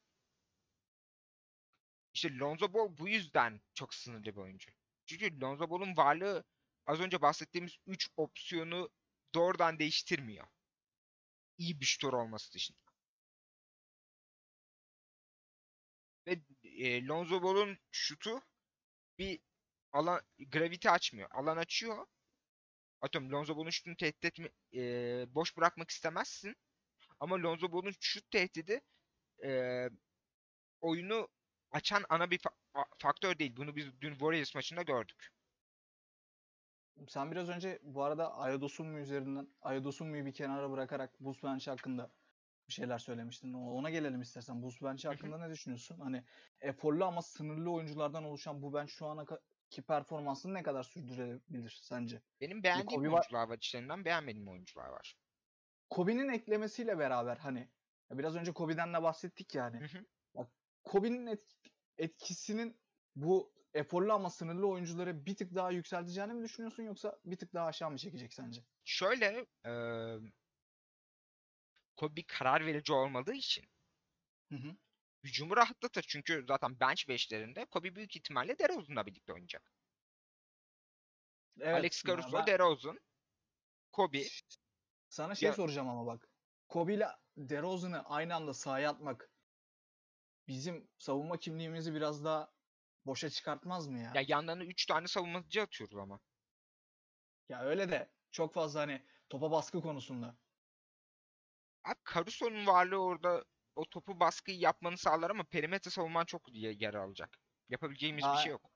[2.13, 4.71] İşte Lonzo Ball bu yüzden çok sınırlı bir oyuncu.
[5.05, 6.43] Çünkü Lonzo Ball'un varlığı
[6.85, 8.89] az önce bahsettiğimiz 3 opsiyonu
[9.35, 10.47] doğrudan değiştirmiyor.
[11.57, 12.79] İyi bir şutör olması dışında.
[16.27, 18.41] Ve e, Lonzo Ball'un şutu
[19.19, 19.41] bir
[19.93, 21.29] alan gravity açmıyor.
[21.31, 22.07] Alan açıyor.
[23.01, 24.81] Atıyorum Lonzo Ball'un şutunu tehdit etme, e,
[25.35, 26.55] boş bırakmak istemezsin.
[27.19, 28.81] Ama Lonzo Ball'un şut tehdidi
[29.45, 29.89] e,
[30.81, 31.27] oyunu
[31.71, 33.55] açan ana bir fa- faktör değil.
[33.57, 35.29] Bunu biz dün Warriors maçında gördük.
[37.07, 42.11] Sen biraz önce bu arada Ayodosummu üzerinden Ayodosummu'yu bir kenara bırakarak Bulls Bench hakkında
[42.67, 43.53] bir şeyler söylemiştin.
[43.53, 44.61] Ona gelelim istersen.
[44.61, 45.99] Bulls Bench hakkında ne düşünüyorsun?
[45.99, 46.23] Hani
[46.61, 49.25] eforlu ama sınırlı oyunculardan oluşan bu bench şu ana
[49.69, 52.21] ki performansını ne kadar sürdürebilir sence?
[52.41, 53.57] Benim beğendiğim Kobe oyuncular var.
[53.57, 55.15] içlerinden beğenmediğim oyuncular var.
[55.89, 57.67] Kobe'nin eklemesiyle beraber hani
[58.11, 59.79] biraz önce Kobe'den de bahsettik yani.
[59.79, 60.05] Hı hı.
[60.35, 60.47] Bak
[60.83, 61.55] Kobe'nin et-
[61.97, 62.75] etkisinin
[63.15, 67.65] bu eforlu ama sınırlı oyuncuları bir tık daha yükselteceğini mi düşünüyorsun yoksa bir tık daha
[67.67, 68.61] aşağı mı çekecek sence?
[68.83, 69.71] Şöyle e,
[71.95, 73.65] Kobe karar verici olmadığı için
[74.51, 74.75] Hı hı.
[75.23, 76.05] hücumu rahatlatır.
[76.07, 79.73] Çünkü zaten bench beşlerinde Kobe büyük ihtimalle DeRozan'la birlikte oynayacak.
[81.61, 82.99] Evet, Alex Caruso, ben DeRozan,
[83.91, 84.23] Kobe.
[85.09, 86.29] sana şey Ya- soracağım ama bak.
[86.69, 87.07] Kobe ile
[87.37, 89.29] DeRozan'ı aynı anda sahaya atmak
[90.47, 92.52] bizim savunma kimliğimizi biraz daha
[93.05, 94.11] boşa çıkartmaz mı ya?
[94.15, 96.19] Ya yanlarına 3 tane savunmacı atıyoruz ama.
[97.49, 100.35] Ya öyle de çok fazla hani topa baskı konusunda.
[101.83, 103.43] Abi Caruso'nun varlığı orada
[103.75, 107.37] o topu baskıyı yapmanı sağlar ama perimetre savunman çok yer alacak.
[107.69, 108.71] Yapabileceğimiz bir Aa, şey yok.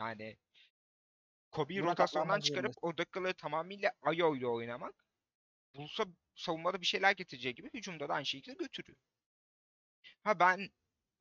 [0.00, 0.36] Yani
[1.50, 5.06] Kobe'yi rotasyondan çıkarıp o dakikaları tamamıyla Ayo ile oynamak
[5.74, 6.04] Bulls'a
[6.34, 8.98] savunmada bir şeyler getireceği gibi hücumda da aynı şekilde götürüyor.
[10.24, 10.70] Ha ben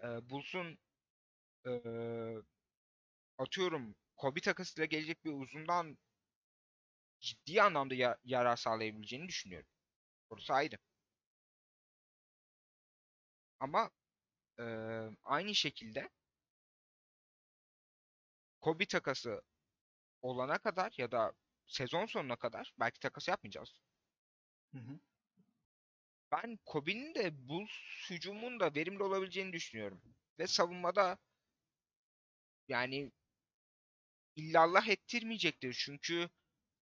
[0.03, 0.79] e, Bulls'un
[1.65, 2.41] e,
[3.37, 5.97] atıyorum Kobe takasıyla gelecek bir uzundan
[7.19, 9.69] ciddi anlamda ya- yarar sağlayabileceğini düşünüyorum.
[10.29, 10.77] Orası ayrı.
[13.59, 13.91] Ama
[14.59, 14.63] e,
[15.23, 16.09] aynı şekilde
[18.61, 19.41] Kobe takası
[20.21, 21.33] olana kadar ya da
[21.67, 23.81] sezon sonuna kadar belki takas yapmayacağız.
[24.73, 24.99] Hı hı.
[26.31, 27.71] Ben Kobe'nin de Bulls
[28.09, 30.01] hücumun da verimli olabileceğini düşünüyorum.
[30.39, 31.17] Ve savunmada
[32.67, 33.11] yani
[34.35, 35.73] illallah ettirmeyecektir.
[35.85, 36.29] Çünkü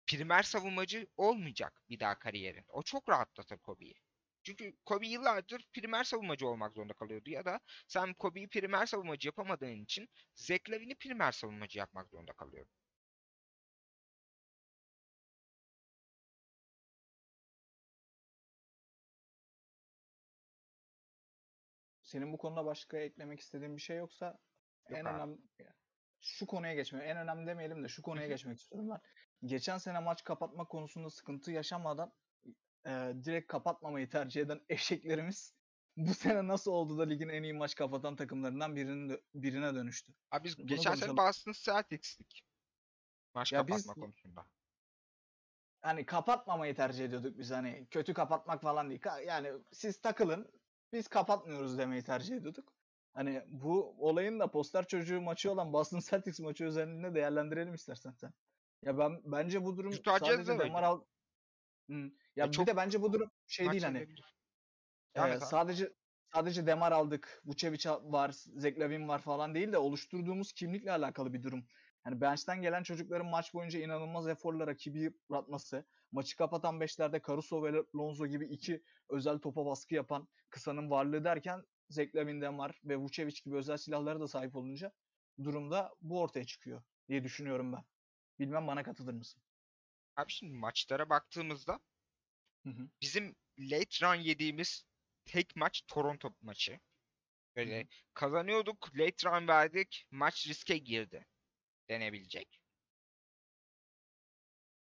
[0.06, 2.64] primer savunmacı olmayacak bir daha kariyerin.
[2.68, 3.94] O çok rahatlatır Kobe'yi.
[4.42, 9.84] Çünkü Kobe yıllardır primer savunmacı olmak zorunda kalıyordu ya da sen Kobe'yi primer savunmacı yapamadığın
[9.84, 10.60] için Zach
[11.00, 12.66] primer savunmacı yapmak zorunda kalıyor.
[22.02, 24.49] Senin bu konuda başka eklemek istediğin bir şey yoksa Yok
[24.92, 25.14] en abi.
[25.14, 25.38] önemli
[26.20, 27.02] şu konuya geçmek.
[27.08, 29.00] En önemli demeyelim de şu konuya geçmek istiyorum ben.
[29.44, 32.12] Geçen sene maç kapatma konusunda sıkıntı yaşamadan
[32.86, 32.90] e,
[33.24, 35.54] direkt kapatmamayı tercih eden eşeklerimiz
[35.96, 40.12] bu sene nasıl oldu da ligin en iyi maç kapatan takımlarından birinin birine dönüştü.
[40.30, 41.16] Abi biz Bunu geçen sene konuşalım.
[41.16, 42.44] Boston Celtics'tik.
[43.34, 44.46] Maç Ya biz- kapatma konusunda.
[45.82, 49.00] Hani kapatmamayı tercih ediyorduk biz hani kötü kapatmak falan değil.
[49.26, 50.52] Yani siz takılın
[50.92, 52.79] biz kapatmıyoruz demeyi tercih ediyorduk.
[53.14, 58.32] Hani bu olayın da poster çocuğu maçı olan Boston Celtics maçı üzerinde değerlendirelim istersen sen.
[58.82, 60.58] Ya ben bence bu durum de sadece.
[60.58, 61.00] Demar al
[61.90, 61.94] Hı.
[61.94, 64.06] Ya Ya bir çok de bence bu durum şey değil hani
[65.14, 65.92] e, sadece
[66.34, 71.64] sadece Demar aldık, Vucevic var, Zeklavin var falan değil de oluşturduğumuz kimlikle alakalı bir durum.
[72.06, 77.72] Yani bench'ten gelen çocukların maç boyunca inanılmaz eforla rakibi yıpratması, maçı kapatan beşlerde Caruso ve
[77.96, 83.56] Lonzo gibi iki özel topa baskı yapan kısanın varlığı derken Zeklavin, Demar ve Vucevic gibi
[83.56, 84.92] özel silahlara da sahip olunca
[85.44, 87.84] durumda bu ortaya çıkıyor diye düşünüyorum ben.
[88.40, 89.42] Bilmem bana katılır mısın?
[90.16, 91.80] Abi şimdi maçlara baktığımızda
[92.64, 92.90] Hı hı.
[93.02, 94.84] bizim late run yediğimiz
[95.24, 96.80] tek maç Toronto maçı.
[97.56, 101.26] Böyle kazanıyorduk, late run verdik, maç riske girdi
[101.90, 102.60] denebilecek.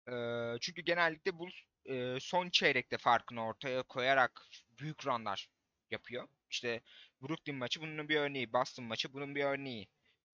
[0.08, 1.54] Ee, çünkü genellikle Bulls
[1.86, 5.48] e, son çeyrekte farkını ortaya koyarak büyük runlar
[5.96, 6.28] yapıyor.
[6.52, 6.82] İşte
[7.22, 9.88] Brooklyn maçı bunun bir örneği, Boston maçı bunun bir örneği,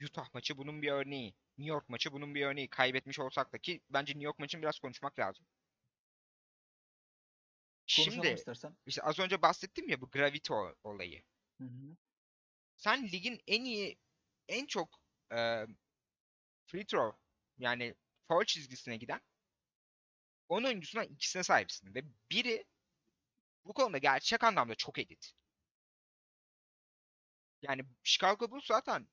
[0.05, 2.69] Utah maçı bunun bir örneği, New York maçı bunun bir örneği.
[2.69, 5.45] Kaybetmiş olsak da ki bence New York maçını biraz konuşmak lazım.
[7.95, 8.77] Konuşalım Şimdi istersen.
[8.85, 11.23] işte az önce bahsettim ya bu gravity o- olayı.
[11.61, 11.97] Hı hı.
[12.77, 13.97] Sen ligin en iyi,
[14.49, 15.01] en çok
[15.33, 15.65] e,
[16.65, 17.17] free throw
[17.59, 17.95] yani
[18.27, 19.21] foul çizgisine giden
[20.49, 21.95] 10 oyuncusundan ikisine sahipsin.
[21.95, 22.65] Ve biri
[23.65, 25.33] bu konuda gerçek anlamda çok elit.
[27.61, 29.07] Yani Chicago Bulls zaten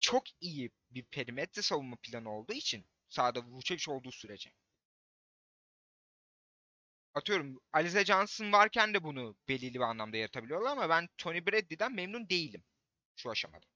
[0.00, 4.52] çok iyi bir perimetre savunma planı olduğu için sahada Vucevic olduğu sürece.
[7.14, 12.28] Atıyorum Alize Johnson varken de bunu belirli bir anlamda yaratabiliyorlar ama ben Tony Bradley'den memnun
[12.28, 12.64] değilim
[13.16, 13.66] şu aşamada.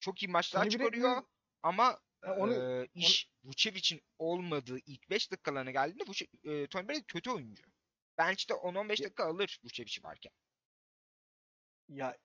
[0.00, 1.26] Çok iyi maçlar Tony çıkarıyor Bradley'nin-
[1.62, 7.30] ama onu- eee, iş Vucevic'in olmadığı ilk 5 dakikalarına geldiğinde Vuce, eee, Tony Bradley kötü
[7.30, 7.62] oyuncu.
[8.18, 10.32] Bench'te 10-15 Ya- dakika alır Vucevic varken.
[11.88, 12.16] Ya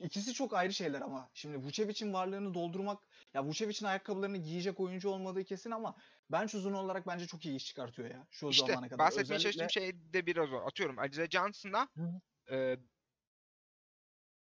[0.00, 1.30] ikisi çok ayrı şeyler ama.
[1.34, 5.96] Şimdi Vucevic'in varlığını doldurmak, ya Vucevic'in ayakkabılarını giyecek oyuncu olmadığı kesin ama
[6.30, 8.98] bench uzunu olarak bence çok iyi iş çıkartıyor ya şu İşte zamana kadar.
[8.98, 10.56] bahsetmeye çalıştığım Özellikle şey de biraz o.
[10.56, 10.96] Atıyorum
[11.96, 12.20] Hı hı.
[12.50, 12.78] eee,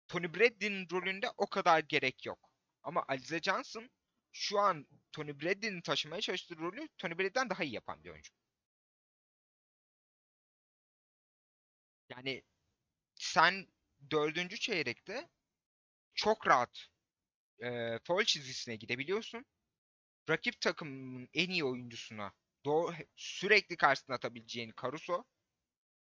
[0.08, 2.50] Tony Bradley'nin rolünde o kadar gerek yok.
[2.82, 3.90] Ama Alize Johnson
[4.32, 8.30] şu an Tony Bradley'nin taşımaya çalıştığı rolü Tony Bradley'den daha iyi yapan bir oyuncu.
[12.08, 12.42] Yani
[13.16, 13.66] sen
[14.10, 15.28] dördüncü çeyrekte
[16.14, 16.86] çok rahat
[17.62, 19.44] e, foul çizgisine gidebiliyorsun.
[20.30, 22.32] Rakip takımın en iyi oyuncusuna
[22.64, 25.24] doğru, sürekli karşısına atabileceğin Caruso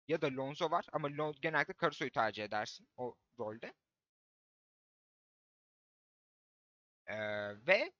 [0.07, 3.73] ya da Lonzo var ama Lon, genellikle Caruso'yu tercih edersin o rolde.
[7.07, 7.15] Ee,
[7.67, 7.91] ve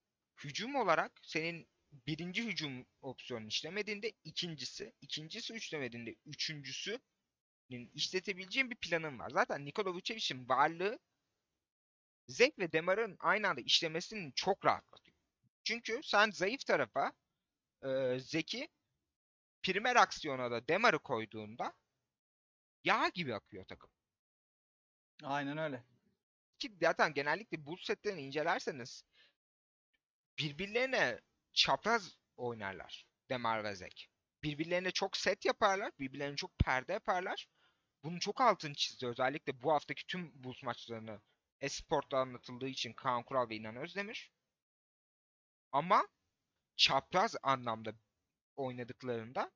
[0.44, 7.00] hücum olarak senin birinci hücum opsiyonunu işlemediğinde ikincisi, ikincisi işlemediğinde üçüncüsünün
[7.70, 9.30] işletebileceğin bir planın var.
[9.30, 11.00] Zaten Nikola Vucevic'in varlığı
[12.28, 15.18] Zek ve Demar'ın aynı anda işlemesini çok rahatlatıyor.
[15.64, 17.14] Çünkü sen zayıf tarafa
[17.84, 18.70] e, Zek'i
[19.64, 21.74] primer aksiyona da Demar'ı koyduğunda
[22.84, 23.90] yağ gibi akıyor takım.
[25.24, 25.84] aynen öyle.
[26.60, 29.04] Ki zaten genellikle bu setlerini incelerseniz
[30.40, 31.20] birbirlerine
[31.54, 34.10] çapraz oynarlar Demar ve Zek.
[34.44, 37.48] Birbirlerine çok set yaparlar, birbirlerine çok perde yaparlar.
[38.08, 41.22] Bunun çok altını çizdi özellikle bu haftaki tüm Bulls maçlarını
[41.62, 44.32] Esport'ta anlatıldığı için Kaan Kural ve İnan Özdemir.
[45.72, 46.08] Ama
[46.76, 47.94] çapraz anlamda
[48.56, 49.52] oynadıklarında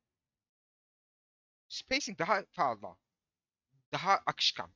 [1.69, 2.97] spacing daha fazla.
[3.91, 4.73] Daha akışkan.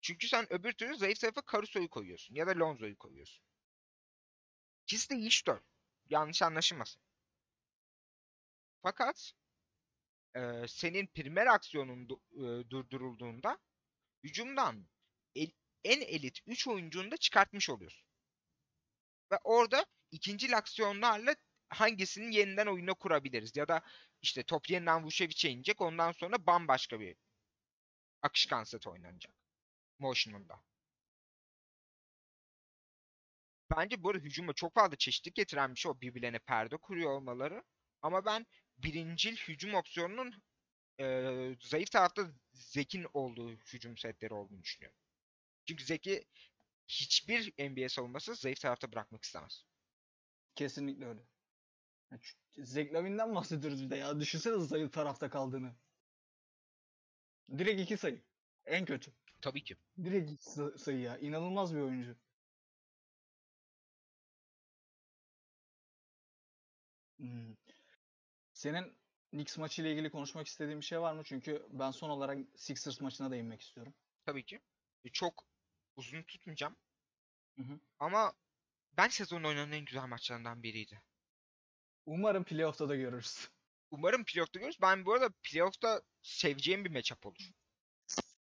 [0.00, 3.44] Çünkü sen öbür türlü zayıf tarafa Caruso'yu koyuyorsun ya da Lonzo'yu koyuyorsun.
[4.82, 5.60] İkisi de iyi şutör.
[6.10, 7.02] Yanlış anlaşılmasın.
[8.82, 9.32] Fakat
[10.36, 13.58] e, senin primer aksiyonun e, durdurulduğunda
[14.24, 14.88] hücumdan
[15.36, 15.52] el-
[15.84, 18.06] en elit 3 oyuncunu da çıkartmış oluyorsun.
[19.32, 21.34] Ve orada ikinci aksiyonlarla
[21.68, 23.56] hangisinin yeniden oyuna kurabiliriz?
[23.56, 23.82] Ya da
[24.22, 27.16] işte top yeniden Vucevic'e inecek ondan sonra bambaşka bir
[28.22, 29.34] akışkan set oynanacak.
[29.98, 30.62] Motion'unda.
[33.76, 37.62] Bence bu arada hücuma çok fazla çeşitlilik getiren bir şey o birbirlerine perde kuruyor olmaları.
[38.02, 38.46] Ama ben
[38.82, 40.34] birincil hücum opsiyonunun
[41.00, 42.22] eee, zayıf tarafta
[42.54, 44.98] Zek'in olduğu hücum setleri olduğunu düşünüyorum.
[45.66, 46.24] Çünkü Zek'i
[46.88, 49.64] hiçbir NBA savunması zayıf tarafta bırakmak istemez.
[50.54, 51.20] Kesinlikle öyle.
[52.12, 54.20] Ya ç- Zach Lavin'den bahsediyoruz bir de ya.
[54.20, 55.76] Düşünsene zayıf tarafta kaldığını.
[57.58, 58.22] Direkt iki sayı.
[58.66, 59.12] En kötü.
[59.40, 59.76] Tabii ki.
[60.04, 61.18] Direkt iki sa- sayı ya.
[61.18, 62.16] İnanılmaz bir oyuncu.
[67.18, 67.54] Hmm.
[68.62, 68.92] Senin
[69.30, 71.22] Knicks maçı ile ilgili konuşmak istediğin bir şey var mı?
[71.24, 73.94] Çünkü ben son olarak Sixers maçına değinmek istiyorum.
[74.24, 74.60] Tabii ki.
[75.04, 75.44] E, Çok
[75.96, 76.76] uzun tutmayacağım.
[77.56, 77.80] Hı hı.
[77.98, 78.32] Ama
[78.96, 81.02] ben sezonun oynanan en güzel maçlarından biriydi.
[82.06, 83.48] Umarım playoff'ta da görürüz.
[83.90, 84.78] Umarım playoff'ta görürüz.
[84.82, 87.50] Ben bu arada playoff'ta seveceğim bir matchup olur.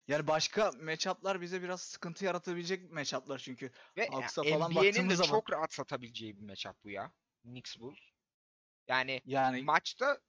[0.08, 3.72] Yani başka matchup'lar bize biraz sıkıntı yaratabilecek matchup'lar çünkü.
[3.98, 7.12] Ve Hawks'a ya, falan NBA'nin de zaman- çok rahat satabileceği bir matchup bu ya.
[7.44, 8.09] Knicks Bulls.
[8.90, 10.20] Yani Yani maçta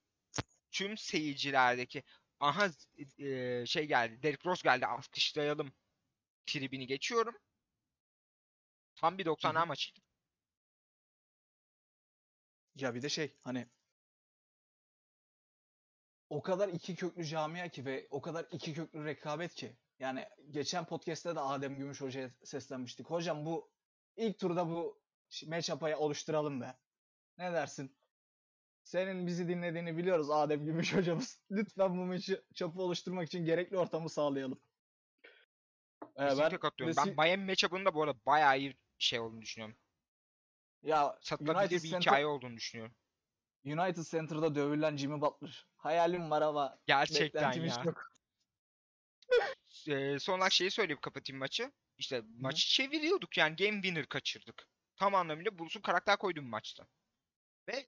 [0.73, 2.03] tüm seyircilerdeki
[2.41, 2.71] aha
[3.19, 5.73] e, şey geldi, Derrick Rose geldi alkışlayalım
[6.47, 7.35] tribini geçiyorum.
[8.97, 10.01] Tam bir 90'lar maçıydı.
[12.77, 13.69] ya bir de şey hani
[16.31, 19.77] o kadar iki köklü camia ki ve o kadar iki köklü rekabet ki.
[19.99, 23.07] Yani geçen podcast'te de Adem Gümüş Hoca'ya seslenmiştik.
[23.11, 23.71] Hocam bu
[24.17, 25.03] ilk turda bu
[25.47, 26.79] matchup'ı oluşturalım be.
[27.39, 27.97] Ne dersin?
[28.91, 31.41] Senin bizi dinlediğini biliyoruz Adem Gümüş hocamız.
[31.51, 34.61] Lütfen bu maçı çapı oluşturmak için gerekli ortamı sağlayalım.
[36.17, 37.05] Ee, Kesinlikle katılıyorum.
[37.05, 39.77] ve Ben Miami matchup'ının da bu arada bayağı iyi şey olduğunu düşünüyorum.
[40.83, 42.95] ya Satılabilir United bir Center, hikaye olduğunu düşünüyorum.
[43.65, 45.67] United Center'da dövülen Jimmy Butler.
[45.77, 47.83] Hayalim var ama Gerçekten beklentim hiç ya.
[47.85, 48.11] yok.
[49.89, 51.73] Ee, son olarak şeyi söyleyip kapatayım maçı.
[51.99, 54.69] İşte maçı çeviriyorduk yani game winner kaçırdık.
[54.97, 56.87] Tam anlamıyla Bulls'un karakter koyduğu bir maçtı.
[57.69, 57.87] Ve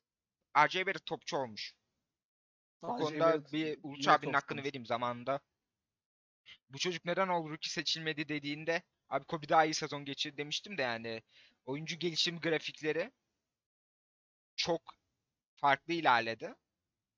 [0.59, 1.75] RJ Barrett topçu olmuş.
[2.83, 5.41] Bu RJ konuda Barrett bir Uluç abinin topçu hakkını vereyim zamanında.
[6.69, 10.83] Bu çocuk neden All Rookie seçilmedi dediğinde abi Kobe daha iyi sezon geçirdi demiştim de
[10.83, 11.23] yani
[11.65, 13.13] oyuncu gelişim grafikleri
[14.57, 14.95] çok
[15.57, 16.55] farklı ilerledi.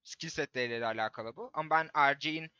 [0.04, 1.50] Skill setleriyle alakalı bu.
[1.52, 2.50] Ama ben RJ'in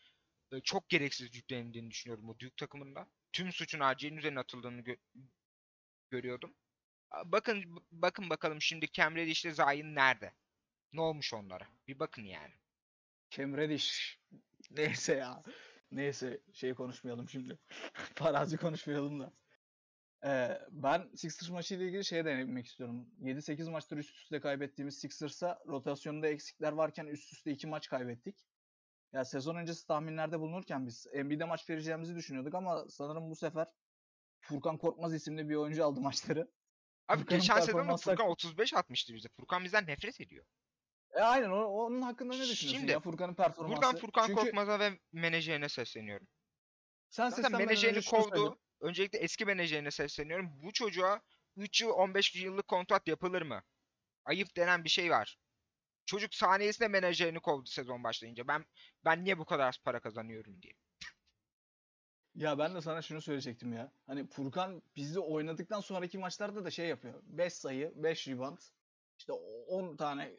[0.52, 3.06] e, çok gereksiz yüklenildiğini düşünüyorum o Duke takımında.
[3.32, 4.98] Tüm suçun RJ'in üzerine atıldığını gö-
[6.10, 6.54] görüyordum.
[7.24, 10.34] Bakın bakın bakalım şimdi Cam ile Zion nerede?
[10.94, 11.66] Ne olmuş onlara?
[11.88, 12.52] Bir bakın yani.
[13.38, 14.18] Reddish.
[14.70, 15.42] Neyse ya.
[15.90, 17.58] Neyse şey konuşmayalım şimdi.
[18.14, 19.32] Farazi konuşmayalım da.
[20.24, 23.08] Ee, ben Sixers maçı ile ilgili şeye değinmek istiyorum.
[23.22, 28.46] 7-8 maçtır üst üste kaybettiğimiz Sixers'a rotasyonda eksikler varken üst üste 2 maç kaybettik.
[29.12, 33.66] Ya sezon öncesi tahminlerde bulunurken biz Embiid'e maç vereceğimizi düşünüyorduk ama sanırım bu sefer
[34.40, 36.50] Furkan Korkmaz isimli bir oyuncu aldı maçları.
[37.08, 39.28] Abi Furkan'ın geçen sezonda performansı Furkan 35 atmıştı bize.
[39.28, 40.44] Furkan bizden nefret ediyor.
[41.14, 43.76] E aynen o- onun hakkında ne düşünüyorsun Şimdi, ya Furkan'ın performansı?
[43.76, 46.26] Buradan Furkan Çünkü Korkmaz'a ve menajerine sesleniyorum.
[47.10, 48.34] sen Zaten seslenmeden menajerini önce şunu söyle.
[48.34, 48.58] kovdu.
[48.80, 50.62] Öncelikle eski menajerine sesleniyorum.
[50.62, 51.20] Bu çocuğa
[51.56, 53.62] 3 yıl 15 yıllık kontrat yapılır mı?
[54.24, 55.38] Ayıp denen bir şey var.
[56.06, 58.48] Çocuk saniyesinde menajerini kovdu sezon başlayınca.
[58.48, 58.64] Ben
[59.04, 60.72] ben niye bu kadar az para kazanıyorum diye.
[62.34, 63.92] Ya ben de sana şunu söyleyecektim ya.
[64.06, 67.22] Hani Furkan bizde oynadıktan sonraki maçlarda da şey yapıyor.
[67.26, 68.58] 5 sayı, 5 rebound.
[69.18, 70.30] İşte o- 10 tane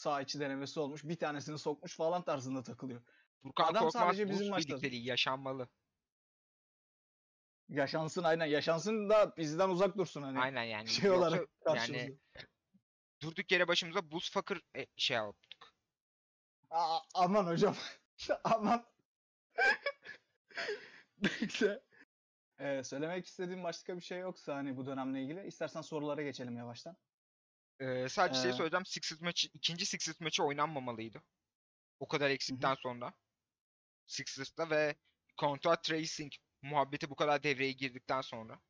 [0.00, 1.04] sağ içi denemesi olmuş.
[1.04, 3.02] Bir tanesini sokmuş falan tarzında takılıyor.
[3.42, 5.68] Furkan Adam Korkmaz sadece bizim maçta- yaşanmalı.
[7.68, 8.46] Yaşansın aynen.
[8.46, 10.40] Yaşansın da bizden uzak dursun hani.
[10.40, 10.88] Aynen yani.
[10.88, 12.02] Şey Yoksa olarak karşımızda.
[12.02, 12.18] yani
[13.22, 15.74] durduk yere başımıza Bulls fakir e, şey yaptık.
[16.70, 17.76] Aa, aman hocam.
[18.44, 18.86] aman.
[21.18, 21.82] Neyse.
[22.58, 25.46] Ee, söylemek istediğim başka bir şey yoksa hani bu dönemle ilgili.
[25.46, 26.96] İstersen sorulara geçelim yavaştan.
[27.80, 28.86] Ee, sadece şey Ee, söyleyeceğim.
[28.86, 31.22] Sixers maçı, ikinci Sixers maçı oynanmamalıydı.
[32.00, 33.14] O kadar eksikten sonra.
[34.06, 34.96] Sixers'ta ve
[35.36, 38.60] kontrat tracing muhabbeti bu kadar devreye girdikten sonra.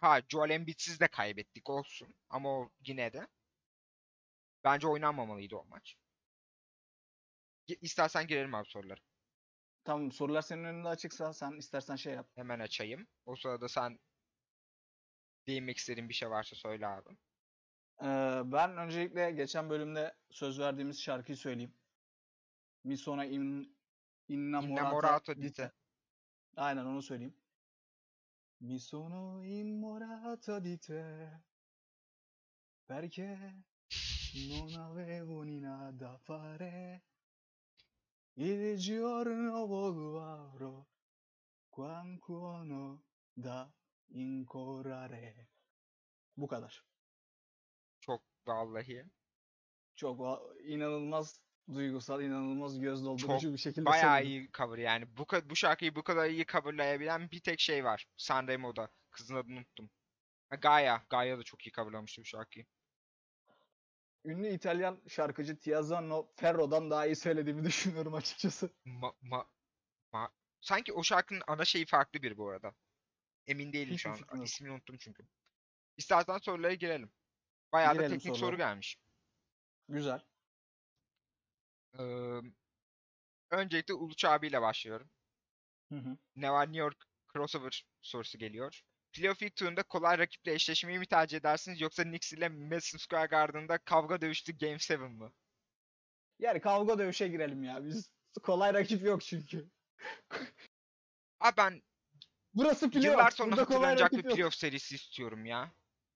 [0.00, 2.14] Ha Joel Embiid'siz de kaybettik olsun.
[2.30, 3.26] Ama o yine de.
[4.64, 5.96] Bence oynanmamalıydı o maç.
[7.68, 9.00] İstersen girelim abi sorulara.
[9.84, 12.30] Tamam sorular senin önünde açıksa sen istersen şey yap.
[12.34, 13.06] Hemen açayım.
[13.26, 13.98] O sırada sen
[15.48, 17.08] değinmek istediğin bir şey varsa söyle abi.
[18.02, 21.74] Ee, ben öncelikle geçen bölümde söz verdiğimiz şarkıyı söyleyeyim.
[22.84, 23.76] Mi sono in,
[24.28, 25.68] innamorata Innamorata di di te.
[25.68, 25.72] te.
[26.56, 27.36] Aynen onu söyleyeyim.
[28.60, 31.30] Mi sono innamorata di te
[32.88, 33.64] perché
[34.48, 37.02] non avevo ni nada da fare
[38.34, 39.66] il giorno
[40.20, 40.86] avrò
[41.68, 43.02] qualcuno
[43.34, 43.70] da
[44.08, 45.48] incorare.
[46.36, 46.84] Bu kadar.
[48.00, 49.04] Çok vallahi.
[49.96, 51.40] Çok va- inanılmaz
[51.74, 54.40] duygusal, inanılmaz göz doldurucu bir şekilde Bayağı söyledim.
[54.40, 55.16] iyi cover yani.
[55.16, 58.06] Bu, bu şarkıyı bu kadar iyi coverlayabilen bir tek şey var.
[58.16, 58.90] Sanremo'da.
[59.10, 59.90] Kızın adını unuttum.
[60.50, 61.00] Ha, Gaia.
[61.10, 62.66] Gaia da çok iyi coverlamıştı bu şarkıyı.
[64.24, 68.70] Ünlü İtalyan şarkıcı Tiziano Ferro'dan daha iyi söylediğimi düşünüyorum açıkçası.
[68.84, 69.46] Ma, ma,
[70.12, 70.30] ma-
[70.60, 72.74] Sanki o şarkının ana şeyi farklı bir bu arada.
[73.48, 74.14] Emin değilim Hiçbir şu an.
[74.16, 74.42] fikrim.
[74.42, 75.26] İsmini unuttum çünkü.
[75.96, 77.10] İstersen sorulara girelim.
[77.72, 78.56] Bayağı da Girelim teknik soru sorulara.
[78.56, 78.98] gelmiş.
[79.88, 80.20] Güzel.
[81.98, 82.02] Ee,
[83.50, 85.10] öncelikle Uluç abiyle başlıyorum.
[85.92, 86.16] Hı hı.
[86.36, 86.96] Ne var New York
[87.32, 88.82] crossover sorusu geliyor.
[89.12, 93.78] Playoff ilk turunda kolay rakiple eşleşmeyi mi tercih edersiniz yoksa Knicks ile Madison Square Garden'da
[93.78, 95.32] kavga dövüştü Game 7 mı?
[96.38, 97.84] Yani kavga dövüşe girelim ya.
[97.84, 98.10] Biz
[98.42, 99.70] kolay rakip yok çünkü.
[101.40, 101.82] Abi ben
[102.58, 103.06] Burası playoff.
[103.06, 105.70] yıllar sonra Burada kolay hatırlanacak bir playoff serisi istiyorum ya.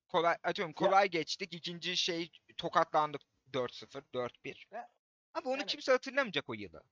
[0.09, 1.55] Kolay atıyorum Ya- kolay geçtik.
[1.55, 3.23] İkinci şey tokatlandık
[3.53, 4.67] 4-0, 4-1.
[4.71, 4.89] Ya,
[5.35, 6.83] Abi onu yani- kimse hatırlamayacak o yılı.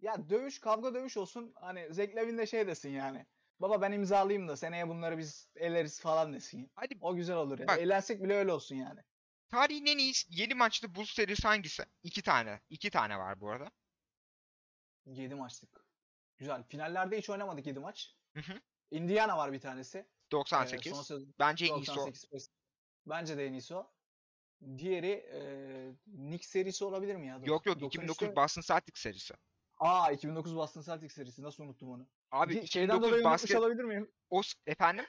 [0.00, 1.52] Ya dövüş, kavga dövüş olsun.
[1.60, 3.26] Hani Zach Lavin de şey desin yani.
[3.60, 6.70] Baba ben imzalayayım da seneye bunları biz eleriz falan desin.
[6.74, 7.66] Hadi O güzel olur ya.
[7.68, 9.00] Bak- Eğlensek bile öyle olsun yani.
[9.48, 11.84] tarihin en iyi 7 maçlı Bulls serisi hangisi?
[12.02, 12.60] 2 tane.
[12.70, 13.70] 2 tane var bu arada.
[15.06, 15.84] 7 maçlık.
[16.38, 16.62] Güzel.
[16.62, 18.14] Finallerde hiç oynamadık 7 maç.
[18.36, 18.60] Hı hı.
[18.90, 19.98] Indiana var bir tanesi.
[19.98, 20.92] Ee, 98.
[20.92, 21.96] son sezon- Bence en iyisi o.
[21.96, 22.48] 98 Spurs.
[23.06, 23.92] Bence de en iyisi o.
[24.78, 25.40] Diğeri e,
[26.04, 27.40] Knicks serisi olabilir mi ya?
[27.44, 29.34] Yok yok 93'te 2009 Boston Celtics serisi.
[29.78, 31.42] Aa 2009 Boston Celtics serisi.
[31.42, 32.06] Nasıl unuttum onu?
[32.30, 34.10] Abi Di- Şeyden 2009 dolayı unutmuş basket olabilir miyim?
[34.30, 35.04] o efendim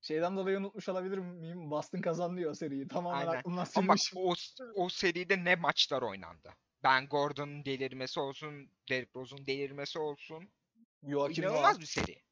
[0.00, 1.70] Şeyden dolayı unutmuş olabilir miyim?
[1.70, 2.88] Boston kazandı o seriyi.
[2.88, 3.38] Tamamen Aynen.
[3.38, 4.34] aklımdan ama bak o
[4.74, 6.54] o seride ne maçlar oynandı.
[6.82, 10.52] Ben Gordon'un delirmesi olsun, Derrick Rose'un delirmesi olsun.
[11.02, 11.80] Joakim İnanılmaz Noah.
[11.80, 12.22] bir seri.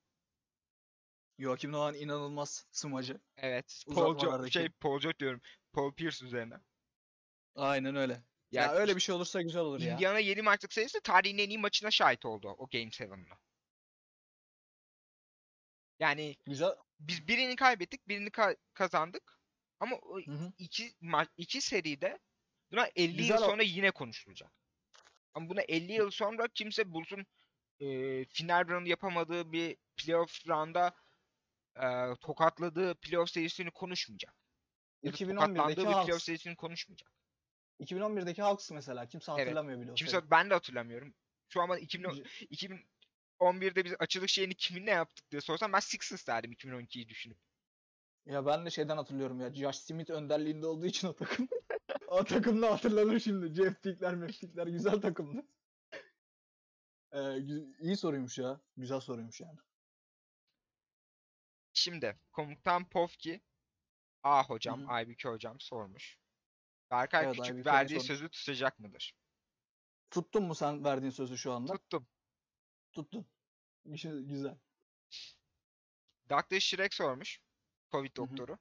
[1.39, 3.21] Joakim Noah'ın inanılmaz smacı.
[3.37, 3.85] Evet.
[3.95, 4.53] Paul Uzatmalardaki.
[4.53, 5.41] şey Paul George diyorum.
[5.73, 6.55] Paul Pierce üzerine.
[7.55, 8.23] Aynen öyle.
[8.53, 9.95] Ya, Ya, öyle bir şey olursa güzel olur ya.
[9.95, 13.37] Indiana 7 maçlık serisi tarihin en iyi maçına şahit oldu o Game 7'ını.
[15.99, 16.75] Yani Güzel.
[17.01, 19.39] biz birini kaybettik, birini ka- kazandık.
[19.81, 20.53] Ama o Hı hı.
[20.59, 22.19] iki ma- iki seride
[22.73, 24.53] buna 50 Güzel yıl o- sonra yine konuşulacak.
[25.35, 27.27] Ama buna 50 yıl sonra kimse Bulls'un
[27.81, 27.87] e,
[28.25, 30.93] final round yapamadığı bir playoff round'a
[31.83, 34.35] e, tokatladığı playoff serisini konuşmayacak.
[35.03, 37.13] Ya da 2011'deki tokatlandığı bir playoff serisini konuşmayacak.
[37.81, 39.41] 2011'deki Hawks mesela kimse Evet.
[39.41, 40.13] hatırlamıyor bile o seriyi.
[40.13, 41.15] Kimse ben de hatırlamıyorum.
[41.49, 42.73] Şu an bana 2010 Güzel.
[43.41, 47.39] 2011'de biz açılış şeyini kiminle yaptık diye sorsam ben Sixers derdim 2012'yi düşünüp.
[48.27, 49.55] Ya ben de şeyden hatırlıyorum ya.
[49.55, 51.49] Josh Smith önderliğinde olduğu için o takım.
[52.09, 53.55] o takımda hatırlanır şimdi.
[53.55, 55.47] Jeff Tickler, Meftikler güzel takımdı.
[57.13, 57.39] Ee,
[57.81, 58.61] iyi soruymuş ya.
[58.77, 59.59] Güzel soruymuş yani.
[61.79, 63.41] Şimdi komutan Povki
[64.23, 64.91] A hocam.
[64.91, 66.19] Aybüke hocam sormuş.
[66.91, 69.15] Berkay Evet, Küçük Aybüke verdiği sözü tutacak mıdır?
[70.11, 71.73] Tuttun mu sen verdiğin sözü şu anda?
[71.73, 72.09] Tuttum.
[72.93, 73.27] Tuttun.
[73.97, 74.59] Şey güzel.
[76.31, 76.61] Dr.
[76.61, 77.41] Şirek sormuş.
[77.91, 78.59] Covid doktoru.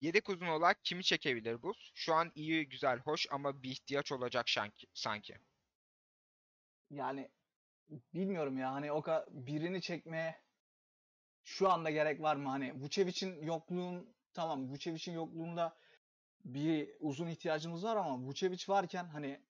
[0.00, 1.74] Yedek uzun olarak kimi çekebilir bu?
[1.94, 4.46] Şu an iyi, güzel, hoş ama bir ihtiyaç olacak
[4.94, 5.38] sanki.
[6.90, 7.30] Yani
[8.14, 10.45] bilmiyorum ya hani o birini çekmeye
[11.46, 12.48] şu anda gerek var mı?
[12.48, 15.76] Hani Vucevic'in yokluğun tamam Vucevic'in yokluğunda
[16.44, 19.40] bir uzun ihtiyacımız var ama Vucevic varken hani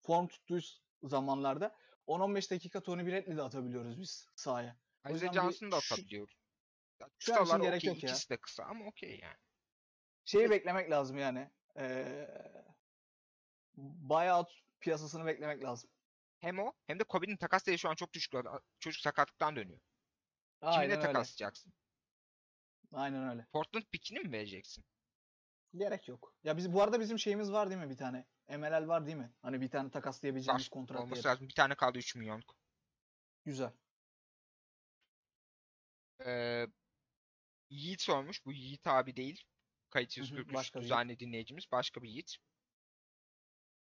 [0.00, 0.58] form tuttuğu
[1.02, 1.76] zamanlarda
[2.06, 4.76] 10-15 dakika Tony Bradley de atabiliyoruz biz sahaya.
[5.08, 6.28] Yüzden bir Johnson da atabiliyor.
[7.18, 8.10] Kısalar okey, yok ya.
[8.10, 9.38] ikisi de kısa ama okey yani.
[10.24, 11.50] Şeyi beklemek lazım yani.
[11.76, 12.28] Ee,
[13.76, 15.90] buyout piyasasını beklemek lazım.
[16.40, 18.32] Hem o hem de Kobe'nin takas değeri şu an çok düşük.
[18.80, 19.80] Çocuk sakatlıktan dönüyor.
[20.62, 21.12] Aynen Kiminle öyle.
[21.12, 21.72] takaslayacaksın?
[22.92, 23.46] Aynen öyle.
[23.52, 24.84] Portland pickini mi vereceksin?
[25.74, 26.34] Gerek yok.
[26.44, 28.26] Ya biz bu arada bizim şeyimiz var değil mi bir tane?
[28.48, 29.32] MLL var değil mi?
[29.42, 30.70] Hani bir tane takaslayabileceğimiz Var.
[30.70, 31.26] kontrat Olması yeri.
[31.26, 31.48] lazım.
[31.48, 32.56] Bir tane kaldı 3 milyonluk.
[33.44, 33.72] Güzel.
[36.26, 36.66] Ee,
[37.70, 38.44] Yiğit sormuş.
[38.46, 39.44] Bu Yiğit abi değil.
[39.90, 41.64] Kayıt Hı hı, 143 başka bir düzenli dinleyicimiz.
[41.72, 42.36] Başka bir Yiğit.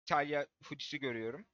[0.02, 1.46] İtalya Fudis'i görüyorum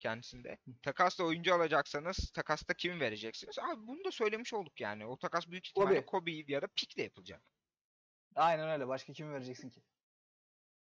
[0.00, 0.58] kendisinde.
[0.82, 3.58] Takasla oyuncu alacaksanız takasta kimi vereceksiniz?
[3.58, 5.06] Abi bunu da söylemiş olduk yani.
[5.06, 6.06] O takas büyük ihtimalle Kobe.
[6.06, 7.42] Kobe'yi ya da pickle yapılacak.
[8.34, 8.88] Aynen öyle.
[8.88, 9.82] Başka kimi vereceksin ki?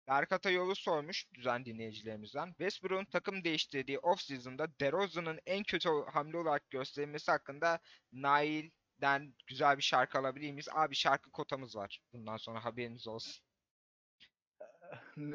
[0.09, 2.49] Berkata yolu sormuş düzen dinleyicilerimizden.
[2.49, 7.79] Westbrook'un takım değiştirdiği off-season'da DeRozan'ın en kötü hamle olarak gösterilmesi hakkında
[8.13, 10.69] Nail'den güzel bir şarkı alabilir miyiz?
[10.73, 12.01] Abi şarkı kotamız var.
[12.13, 13.45] Bundan sonra haberiniz olsun.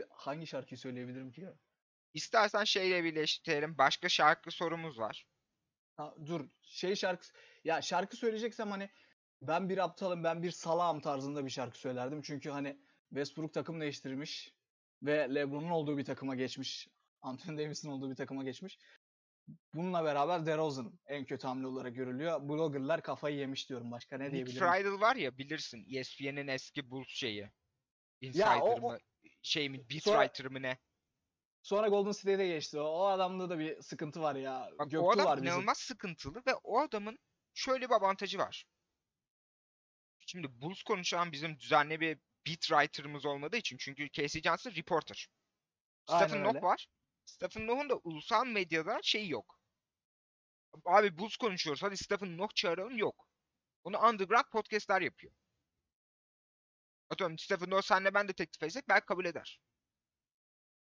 [0.10, 1.54] Hangi şarkıyı söyleyebilirim ki ya?
[2.14, 3.78] İstersen şeyle birleştirelim.
[3.78, 5.28] Başka şarkı sorumuz var.
[5.98, 6.50] Ha, dur.
[6.62, 7.34] Şey şarkısı.
[7.64, 8.90] Ya şarkı söyleyeceksem hani
[9.42, 12.22] ben bir aptalım, ben bir salağım tarzında bir şarkı söylerdim.
[12.22, 12.80] Çünkü hani
[13.10, 14.54] Westbrook takım değiştirmiş
[15.04, 16.88] ve LeBron'un olduğu bir takıma geçmiş.
[17.22, 18.80] Anthony Davis'in olduğu bir takıma geçmiş.
[19.74, 22.50] Bununla beraber DeRozan en kötü hamle olarak görülüyor.
[22.50, 23.92] Bloggerlar kafayı yemiş diyorum.
[23.92, 24.68] Başka ne Nick diyebilirim?
[24.68, 25.88] Friedel var ya bilirsin.
[25.96, 27.38] ESPN'in eski Bulls şeyi.
[27.40, 27.50] Ya,
[28.22, 28.98] o- Insider o- mı?
[29.42, 29.90] Şey mi?
[29.90, 30.78] Beat Sonra- writer mı ne?
[31.62, 32.80] Sonra Golden State'e geçti.
[32.80, 34.70] O, o adamda da bir sıkıntı var ya.
[34.80, 35.48] Bak Göktuğ o adam var bizim.
[35.48, 37.20] inanılmaz sıkıntılı ve o adamın
[37.54, 38.66] şöyle bir avantajı var.
[40.26, 45.28] Şimdi Bulls konuşan bizim düzenli bir beat writer'ımız olmadığı için çünkü Casey Johnson reporter.
[46.06, 46.44] Stephen.
[46.44, 46.88] Noah var.
[47.26, 49.60] Stephen Noah'un da ulusal medyada şeyi yok.
[50.86, 53.28] Abi Bulls konuşuyoruz hadi Stephen Noah çağıralım yok.
[53.84, 55.34] Onu underground podcastler yapıyor.
[57.10, 59.60] Atıyorum Stephen Noah senle ben de teklif etsek belki kabul eder.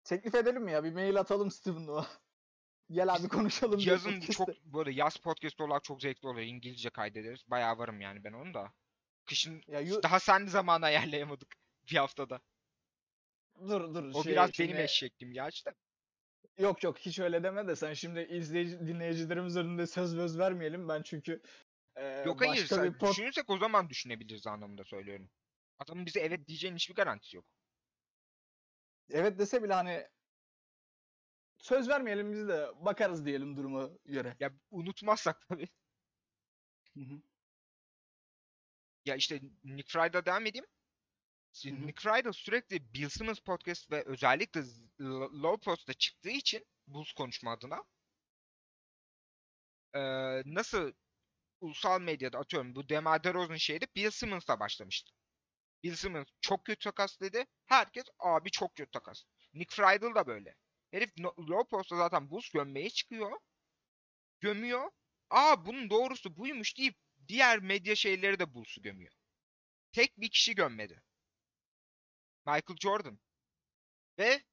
[0.04, 0.84] Teklif edelim mi ya?
[0.84, 2.10] Bir mail atalım Steven Noah.
[2.92, 3.80] Gel abi konuşalım.
[3.80, 6.48] Yazın çok böyle yaz podcast olarak çok zevkli oluyor.
[6.48, 7.42] İngilizce kaydederiz.
[7.48, 8.74] Bayağı varım yani ben onu da.
[9.26, 11.56] Kışın Ya yu- daha sen zaman ayarlayamadık
[11.92, 12.42] bir haftada.
[13.60, 14.12] dur dur.
[14.14, 15.74] O şey, biraz şimdi- benim eşekliğim gerçi de.
[16.58, 20.90] Yok yok hiç öyle deme de sen şimdi izleyici dinleyicilerimiz önünde söz söz vermeyelim.
[20.90, 21.42] Ben çünkü
[21.96, 25.30] e, Yok hayır başka sen bir pod- düşünürsek o zaman düşünebiliriz anlamında söylüyorum.
[25.80, 27.46] Adamın bize evet diyeceğinin hiçbir garantisi yok.
[29.10, 30.08] Evet dese bile hani
[31.58, 34.36] söz vermeyelim biz de bakarız diyelim duruma göre.
[34.40, 35.68] Ya unutmazsak tabii.
[36.94, 37.22] Hı hı.
[39.06, 40.66] Ya işte Nick Fry'da devam edeyim.
[41.54, 41.88] Şimdi.
[41.88, 44.62] Nick Fry'da sürekli Bill Simmons podcast ve özellikle
[45.44, 47.84] Low Post'ta çıktığı için Bulls konuşma adına
[49.96, 50.94] eee, nasıl
[51.62, 55.12] ulusal medyada atıyorum bu Demar DeRozan şeyde Bill Simmons'la başlamıştı.
[55.84, 57.46] Bill Simmons çok kötü takas dedi.
[57.66, 59.24] Herkes abi çok kötü takas.
[59.54, 60.56] Nick Friedel da böyle.
[60.92, 63.32] Herif Low Post'ta zaten Bulls gömmeye çıkıyor.
[64.40, 64.92] Gömüyor.
[65.30, 66.96] Aa bunun doğrusu buymuş deyip
[67.28, 69.14] diğer medya şeyleri de Bulls'u gömüyor.
[69.92, 71.04] Tek bir kişi gömmedi.
[72.46, 73.20] Michael Jordan.
[74.20, 74.44] Ve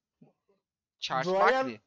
[0.98, 1.80] Charles Duayen- Barkley.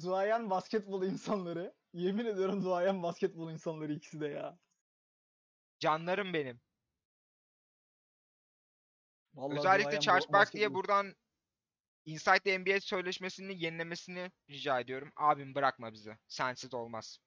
[0.00, 1.74] Duayen basketbol insanları.
[1.92, 4.58] Yemin ediyorum duayen basketbol insanları ikisi de ya.
[5.78, 6.60] Canlarım benim.
[9.38, 11.14] Vallahi Özellikle Charles Barkley'e buradan
[12.04, 15.12] Inside NBA sözleşmesini yenilemesini rica ediyorum.
[15.16, 16.18] Abim bırakma bizi.
[16.28, 17.18] Sensiz olmaz.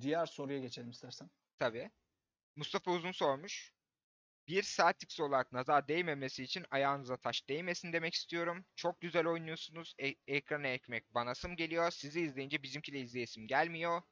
[0.00, 1.30] Diğer soruya geçelim istersen.
[1.58, 1.90] Tabii.
[2.56, 3.72] Mustafa Uzun sormuş.
[4.48, 8.64] Bir Celtics olarak nazar değmemesi için ayağınıza taş değmesin demek istiyorum.
[8.76, 9.94] Çok güzel oynuyorsunuz.
[9.98, 11.90] E- ekrana ekmek banasım geliyor.
[11.90, 14.02] Sizi izleyince bizimki de izleyesim gelmiyor.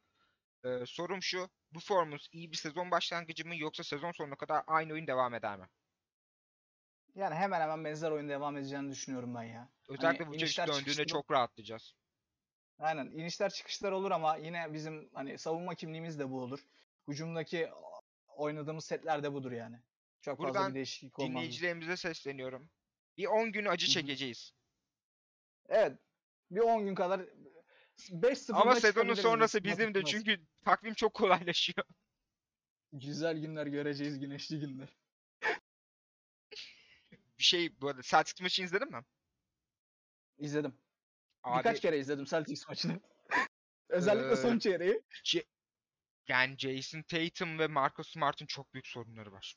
[0.64, 1.50] Ee, sorum şu.
[1.74, 5.58] Bu formumuz iyi bir sezon başlangıcı mı yoksa sezon sonuna kadar aynı oyun devam eder
[5.58, 5.68] mi?
[7.14, 9.68] Yani hemen hemen benzer oyun devam edeceğini düşünüyorum ben ya.
[9.88, 11.94] Özellikle Hani bu inişler döndüğünde çıkışları- çok rahatlayacağız.
[12.78, 16.60] Aynen inişler çıkışlar olur ama yine bizim hani savunma kimliğimiz de bu olur.
[17.08, 17.70] Hücumdaki
[18.28, 19.76] oynadığımız setler de budur yani.
[20.20, 21.30] Çok fazla Buradan bir değişiklik olmaz.
[21.30, 22.70] Dinleyicilerimize sesleniyorum.
[23.16, 24.52] Bir 10 gün acı çekeceğiz.
[25.68, 25.98] Evet.
[26.50, 27.20] Bir 10 gün kadar
[28.10, 31.86] 5-0'da Ama sezonun sonrası biz, bizim de çünkü takvim çok kolaylaşıyor.
[32.92, 34.88] Güzel günler göreceğiz, güneşli günler.
[37.38, 39.04] Bir şey bu arada Celtics maçı izledin mi?
[40.38, 40.74] İzledim.
[41.42, 43.00] Abi Birkaç kere izledim Celtics maçını.
[43.88, 45.02] Özellikle son Ee, çeyreği.
[46.28, 49.56] yani Jason Tatum ve Marcus Smart'ın çok büyük sorunları var.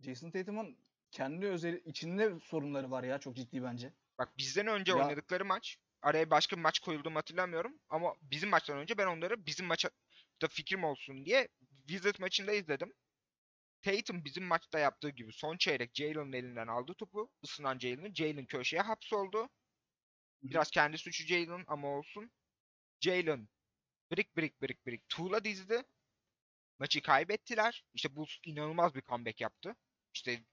[0.00, 0.78] Jason Tatum'un
[1.10, 3.92] kendi özel içinde sorunları var ya çok ciddi bence.
[4.18, 8.48] Bak bizden önce Ya- oynadıkları maç araya başka bir maç koyuldu mu hatırlamıyorum ama bizim
[8.50, 9.90] maçtan önce ben onları bizim maça
[10.42, 11.48] da fikrim olsun diye
[11.86, 12.92] Wizards maçında izledim.
[13.82, 17.30] Tatum bizim maçta yaptığı gibi son çeyrek Jalen'ın elinden aldı topu.
[17.44, 18.14] ısınan Jalen'ı.
[18.14, 19.48] Jalen köşeye hapsoldu.
[20.42, 22.30] Biraz kendi suçu Jalen ama olsun.
[23.00, 23.48] Jalen
[24.12, 25.82] brick brick brick brick tuğla dizdi.
[26.78, 27.84] Maçı kaybettiler.
[27.94, 29.76] İşte Bulls inanılmaz bir comeback yaptı.
[30.14, 30.44] İşte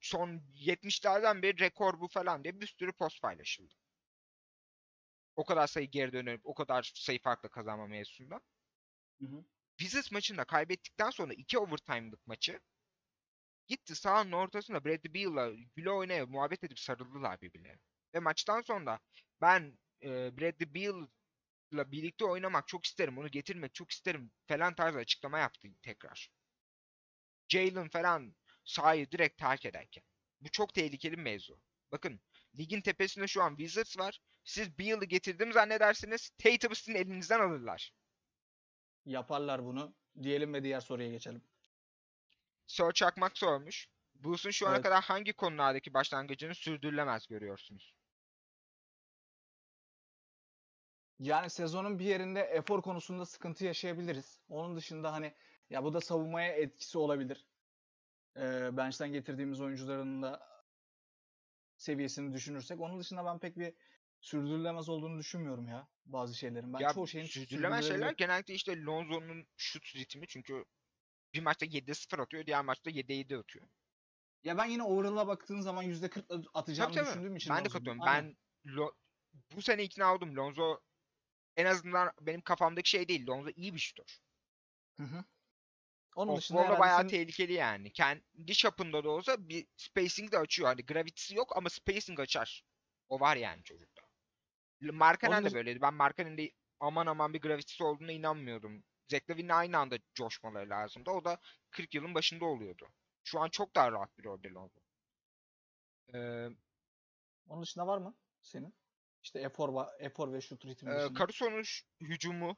[0.00, 3.74] son 70'lerden beri rekor bu falan diye bir sürü post paylaşıldı.
[5.36, 8.40] O kadar sayı geri dönüp o kadar sayı farkla kazanma mevzusunda.
[9.20, 9.44] Hı
[10.12, 12.60] maçında kaybettikten sonra iki overtime'lık maçı
[13.66, 17.80] gitti sahanın ortasında Bradley Beal'la güle oynaya muhabbet edip sarıldılar birbirlerine.
[18.14, 19.00] Ve maçtan sonra
[19.40, 20.08] ben e,
[20.38, 26.30] Bradley Beal'la birlikte oynamak çok isterim, onu getirmek çok isterim falan tarzı açıklama yaptı tekrar.
[27.48, 28.34] Jalen falan
[28.64, 30.04] sahayı direkt terk ederken.
[30.40, 31.60] Bu çok tehlikeli bir mevzu.
[31.92, 32.20] Bakın
[32.58, 34.20] ligin tepesinde şu an Wizards var.
[34.44, 36.30] Siz Beal'ı getirdim zannedersiniz.
[36.38, 37.92] Tatum'u sizin elinizden alırlar.
[39.04, 39.94] Yaparlar bunu.
[40.22, 41.42] Diyelim ve diğer soruya geçelim.
[42.66, 43.88] Sir Çakmak sormuş.
[44.14, 44.84] Bulls'un şu ana Evet.
[44.84, 47.94] kadar hangi konulardaki başlangıcını sürdürülemez görüyorsunuz?
[51.18, 54.40] Yani sezonun bir yerinde efor konusunda sıkıntı yaşayabiliriz.
[54.48, 55.34] Onun dışında hani
[55.70, 57.46] ya bu da savunmaya etkisi olabilir.
[58.36, 60.52] Ee, bench'ten getirdiğimiz oyuncuların da
[61.76, 62.80] seviyesini düşünürsek.
[62.80, 63.74] Onun dışında ben pek bir
[64.22, 66.72] sürdürülemez olduğunu düşünmüyorum ya bazı şeylerin.
[66.72, 70.64] Ben ya çoğu şeyin sürdürülemez şeyler genellikle işte Lonzo'nun şut ritmi çünkü
[71.34, 73.68] bir maçta 7'de 0 atıyor, diğer maçta 7'de 7 atıyor.
[74.44, 77.10] Ya ben yine overall'a baktığın zaman %40 atacağını Tabii tabii.
[77.10, 78.00] düşündüğüm için Ben de katılıyorum.
[78.06, 78.94] Ben Lo-
[79.56, 80.36] bu sene ikna oldum.
[80.36, 80.80] Lonzo
[81.56, 83.26] en azından benim kafamdaki şey değil.
[83.26, 84.18] Lonzo iyi bir şutör.
[84.96, 85.24] Hı hı.
[86.16, 87.92] Onun dışında herhalde bayağı senin- tehlikeli yani.
[87.92, 90.68] Kendi çapında da olsa bir spacing de açıyor.
[90.68, 92.64] Hani gravitisi yok ama spacing açar.
[93.08, 94.01] O var yani çocukta.
[94.90, 95.80] Markanen de böyleydi.
[95.82, 98.84] Ben Markanen'in de aman aman bir gravitisi olduğuna inanmıyordum.
[99.10, 101.10] Zach Lavine'le aynı anda coşmaları lazımdı.
[101.10, 101.38] O da
[101.70, 102.88] 40 yılın başında oluyordu.
[103.24, 104.80] Şu an çok daha rahat bir rolde Lonzo.
[106.14, 106.48] Ee,
[107.48, 108.74] Onun dışında var mı senin?
[109.22, 111.18] İşte efor, efor ve şut ritmi Ee, dışında.
[111.18, 111.62] Caruso'nun
[112.00, 112.56] hücumu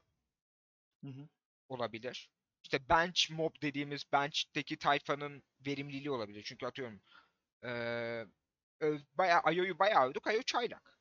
[1.05, 1.29] Hı hı.
[1.69, 2.31] olabilir.
[2.63, 6.43] İşte bench mob dediğimiz bench'teki tayfanın verimliliği olabilir.
[6.43, 7.01] Çünkü atıyorum
[7.65, 8.25] ee,
[8.81, 10.27] ö- bayağı Ayo'yu bayağı övdük.
[10.27, 10.94] Ayo çaylak.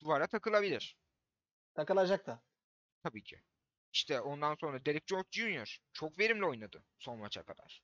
[0.00, 0.96] Duvara takılabilir.
[1.74, 2.42] Takılacak da.
[3.02, 3.42] Tabii ki.
[3.92, 5.78] İşte ondan sonra Derek Jones Jr.
[5.92, 7.82] çok verimli oynadı son maça kadar.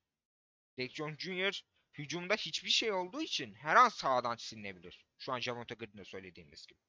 [0.78, 1.62] Derek Jones Jr.
[1.94, 5.06] hücumda hiçbir şey olduğu için her an sağdan silinebilir.
[5.18, 6.80] Şu an Javonte Green'de söylediğimiz gibi.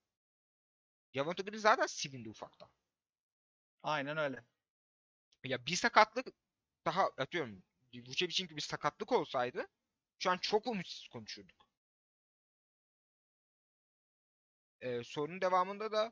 [1.13, 2.69] Javonte Green zaten silindi ufaktan.
[3.83, 4.45] Aynen öyle.
[5.43, 6.27] Ya bir sakatlık
[6.85, 7.63] daha atıyorum
[7.93, 9.67] Vucevic'in gibi bir sakatlık olsaydı
[10.19, 11.64] şu an çok umutsuz konuşurduk.
[14.85, 16.11] Ee, sorunun devamında da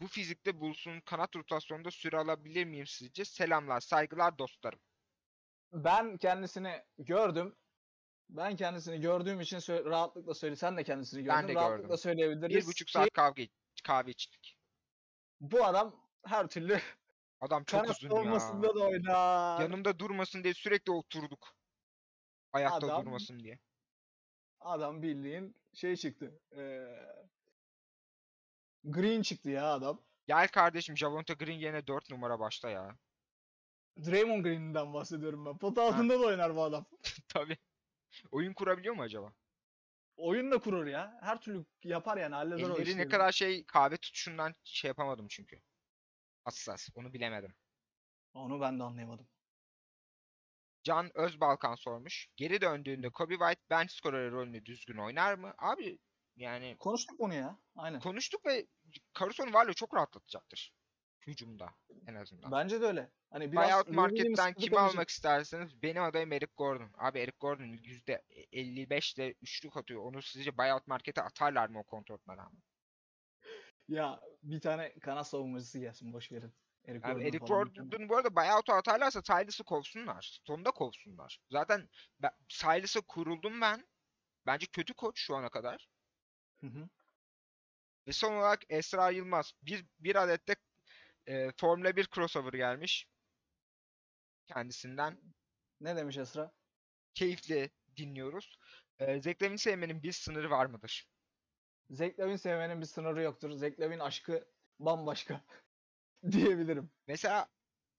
[0.00, 3.24] bu fizikte Bulls'un kanat rotasyonunda süre alabilir miyim sizce?
[3.24, 4.80] Selamlar, saygılar dostlarım.
[5.72, 7.56] Ben kendisini gördüm.
[8.28, 10.56] Ben kendisini gördüğüm için sö- rahatlıkla söyle.
[10.56, 11.38] Sen de kendisini gördün.
[11.38, 11.98] Ben de rahatlıkla gördüm.
[11.98, 12.56] söyleyebiliriz.
[12.56, 13.42] Bir buçuk ki saat kavga
[13.84, 14.56] kahve içtik.
[15.40, 16.78] Bu adam her türlü
[17.40, 18.16] Adam çok kanat uzun ya.
[18.16, 19.60] olmasında da oynar.
[19.60, 21.56] Yanımda durmasın diye sürekli oturduk.
[22.52, 23.58] Ayakta Adam- durmasın diye.
[24.60, 26.40] Adam bildiğin şey çıktı.
[26.52, 27.28] Eee
[28.84, 30.02] Green çıktı ya adam.
[30.26, 32.98] Gel kardeşim Javonte Green yerine 4 numara başta ya.
[34.06, 35.58] Draymond Green'den bahsediyorum ben.
[35.58, 36.86] Pota altında da oynar bu adam.
[37.28, 37.56] Tabii.
[38.30, 39.32] Oyun kurabiliyor mu acaba?
[40.16, 41.18] Oyun da kurur ya.
[41.22, 45.60] Her türlü yapar yani halleder o Elleri ne kadar şey kahve tutuşundan şey yapamadım çünkü.
[46.44, 46.88] Hassas.
[46.94, 47.54] Onu bilemedim.
[48.34, 49.28] Onu ben de anlayamadım.
[50.82, 52.28] Can Özbalkan sormuş.
[52.36, 55.54] Geri döndüğünde Kobe White bench scorer rolünü düzgün oynar mı?
[55.58, 55.98] Abi
[56.38, 57.58] yani Konuştuk bunu ya.
[57.76, 58.00] Aynen.
[58.00, 58.66] konuştuk ve
[59.18, 60.74] Caruso'nun varlığı çok rahatlatacaktır.
[61.26, 61.74] Hücumda
[62.06, 62.52] en azından.
[62.52, 63.10] Bence de öyle.
[63.30, 66.90] Hani biraz Buyout marketten kimi almak isterseniz benim adayım Eric Gordon.
[66.98, 70.02] Abi Eric Gordon %55 ile üçlük atıyor.
[70.02, 72.62] Onu sizce buyout markete atarlar mı o kontratına rağmen?
[73.88, 76.54] Ya bir tane kanat savunmacısı gelsin boş verin.
[76.84, 77.38] Eric Gordon Eric.
[77.38, 80.22] Gordon bu arada buyout'u atarlarsa Silas'ı kovsunlar.
[80.22, 81.40] Stone'da kovsunlar.
[81.50, 81.88] Zaten
[82.48, 83.88] Silas'a kuruldum ben.
[84.46, 85.88] Bence kötü koç şu ana kadar.
[86.60, 86.88] Hı hı.
[88.06, 89.52] Ve son olarak Esra Yılmaz.
[89.62, 90.56] Bir, bir adette
[91.26, 93.08] e, Formula 1 crossover gelmiş.
[94.46, 95.18] Kendisinden.
[95.80, 96.52] Ne demiş Esra?
[97.14, 98.58] Keyifli dinliyoruz.
[98.98, 101.08] E, Lavin sevmenin bir sınırı var mıdır?
[101.90, 103.50] Lavin sevmenin bir sınırı yoktur.
[103.50, 104.48] Lavin aşkı
[104.78, 105.44] bambaşka
[106.30, 106.90] diyebilirim.
[107.06, 107.48] Mesela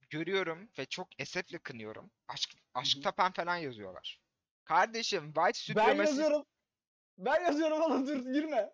[0.10, 2.12] görüyorum ve çok esefle kınıyorum.
[2.28, 4.22] Aşk, aşk tapan falan yazıyorlar.
[4.64, 6.02] Kardeşim White Ben supremacy...
[6.02, 6.46] yazıyorum.
[7.20, 8.74] Ben yazıyorum oğlum dur girme.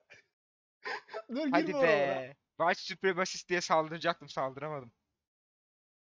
[1.35, 2.35] dur Hadi girme be.
[2.57, 4.91] White supremacist diye saldıracaktım saldıramadım.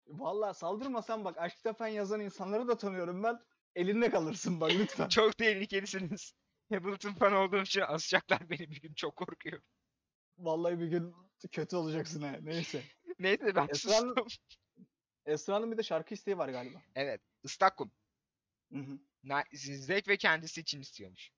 [0.07, 3.39] Vallahi saldırmasan bak aşk tepen yazan insanları da tanıyorum ben.
[3.75, 5.07] Elinde kalırsın bak lütfen.
[5.09, 6.33] Çok tehlikelisiniz.
[6.71, 9.63] Hamilton fan olduğum için asacaklar beni bir gün çok korkuyorum.
[10.37, 11.15] Vallahi bir gün
[11.51, 12.37] kötü olacaksın ha.
[12.41, 12.83] Neyse.
[13.19, 14.27] Neyse ben Esra'nın- sustum.
[15.25, 16.81] Esra'nın bir de şarkı isteği var galiba.
[16.95, 17.21] Evet.
[17.45, 17.91] ıslak kum.
[18.71, 18.99] Hı hı.
[19.23, 19.43] Na-
[20.07, 21.31] ve kendisi için istiyormuş.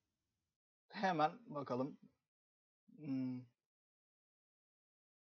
[0.90, 1.98] Hemen bakalım.
[2.96, 3.40] Hmm.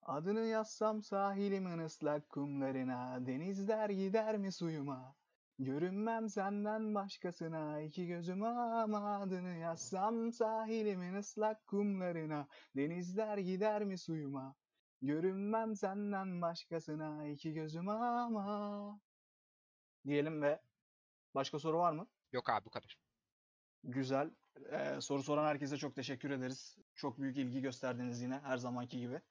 [0.01, 5.15] Adını yazsam sahilimin ıslak kumlarına, denizler gider mi suyuma?
[5.59, 14.55] Görünmem senden başkasına, iki gözüm ama adını yazsam sahilimin ıslak kumlarına, denizler gider mi suyuma?
[15.01, 18.99] Görünmem senden başkasına, iki gözüm ama.
[20.05, 20.61] Diyelim ve
[21.35, 22.07] başka soru var mı?
[22.31, 22.99] Yok abi bu kadar.
[23.83, 24.31] Güzel.
[24.71, 26.77] Ee, soru soran herkese çok teşekkür ederiz.
[26.95, 29.21] Çok büyük ilgi gösterdiniz yine her zamanki gibi.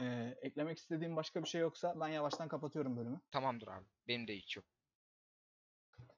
[0.00, 3.20] Ee, eklemek istediğim başka bir şey yoksa ben yavaştan kapatıyorum bölümü.
[3.30, 3.84] Tamamdır abi.
[4.08, 4.66] Benim de hiç yok.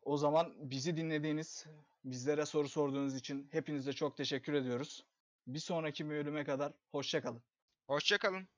[0.02, 1.66] O zaman bizi dinlediğiniz,
[2.04, 5.06] bizlere soru sorduğunuz için hepinize çok teşekkür ediyoruz.
[5.46, 7.42] Bir sonraki bölüme kadar hoşça kalın.
[7.86, 8.48] Hoşçakalın.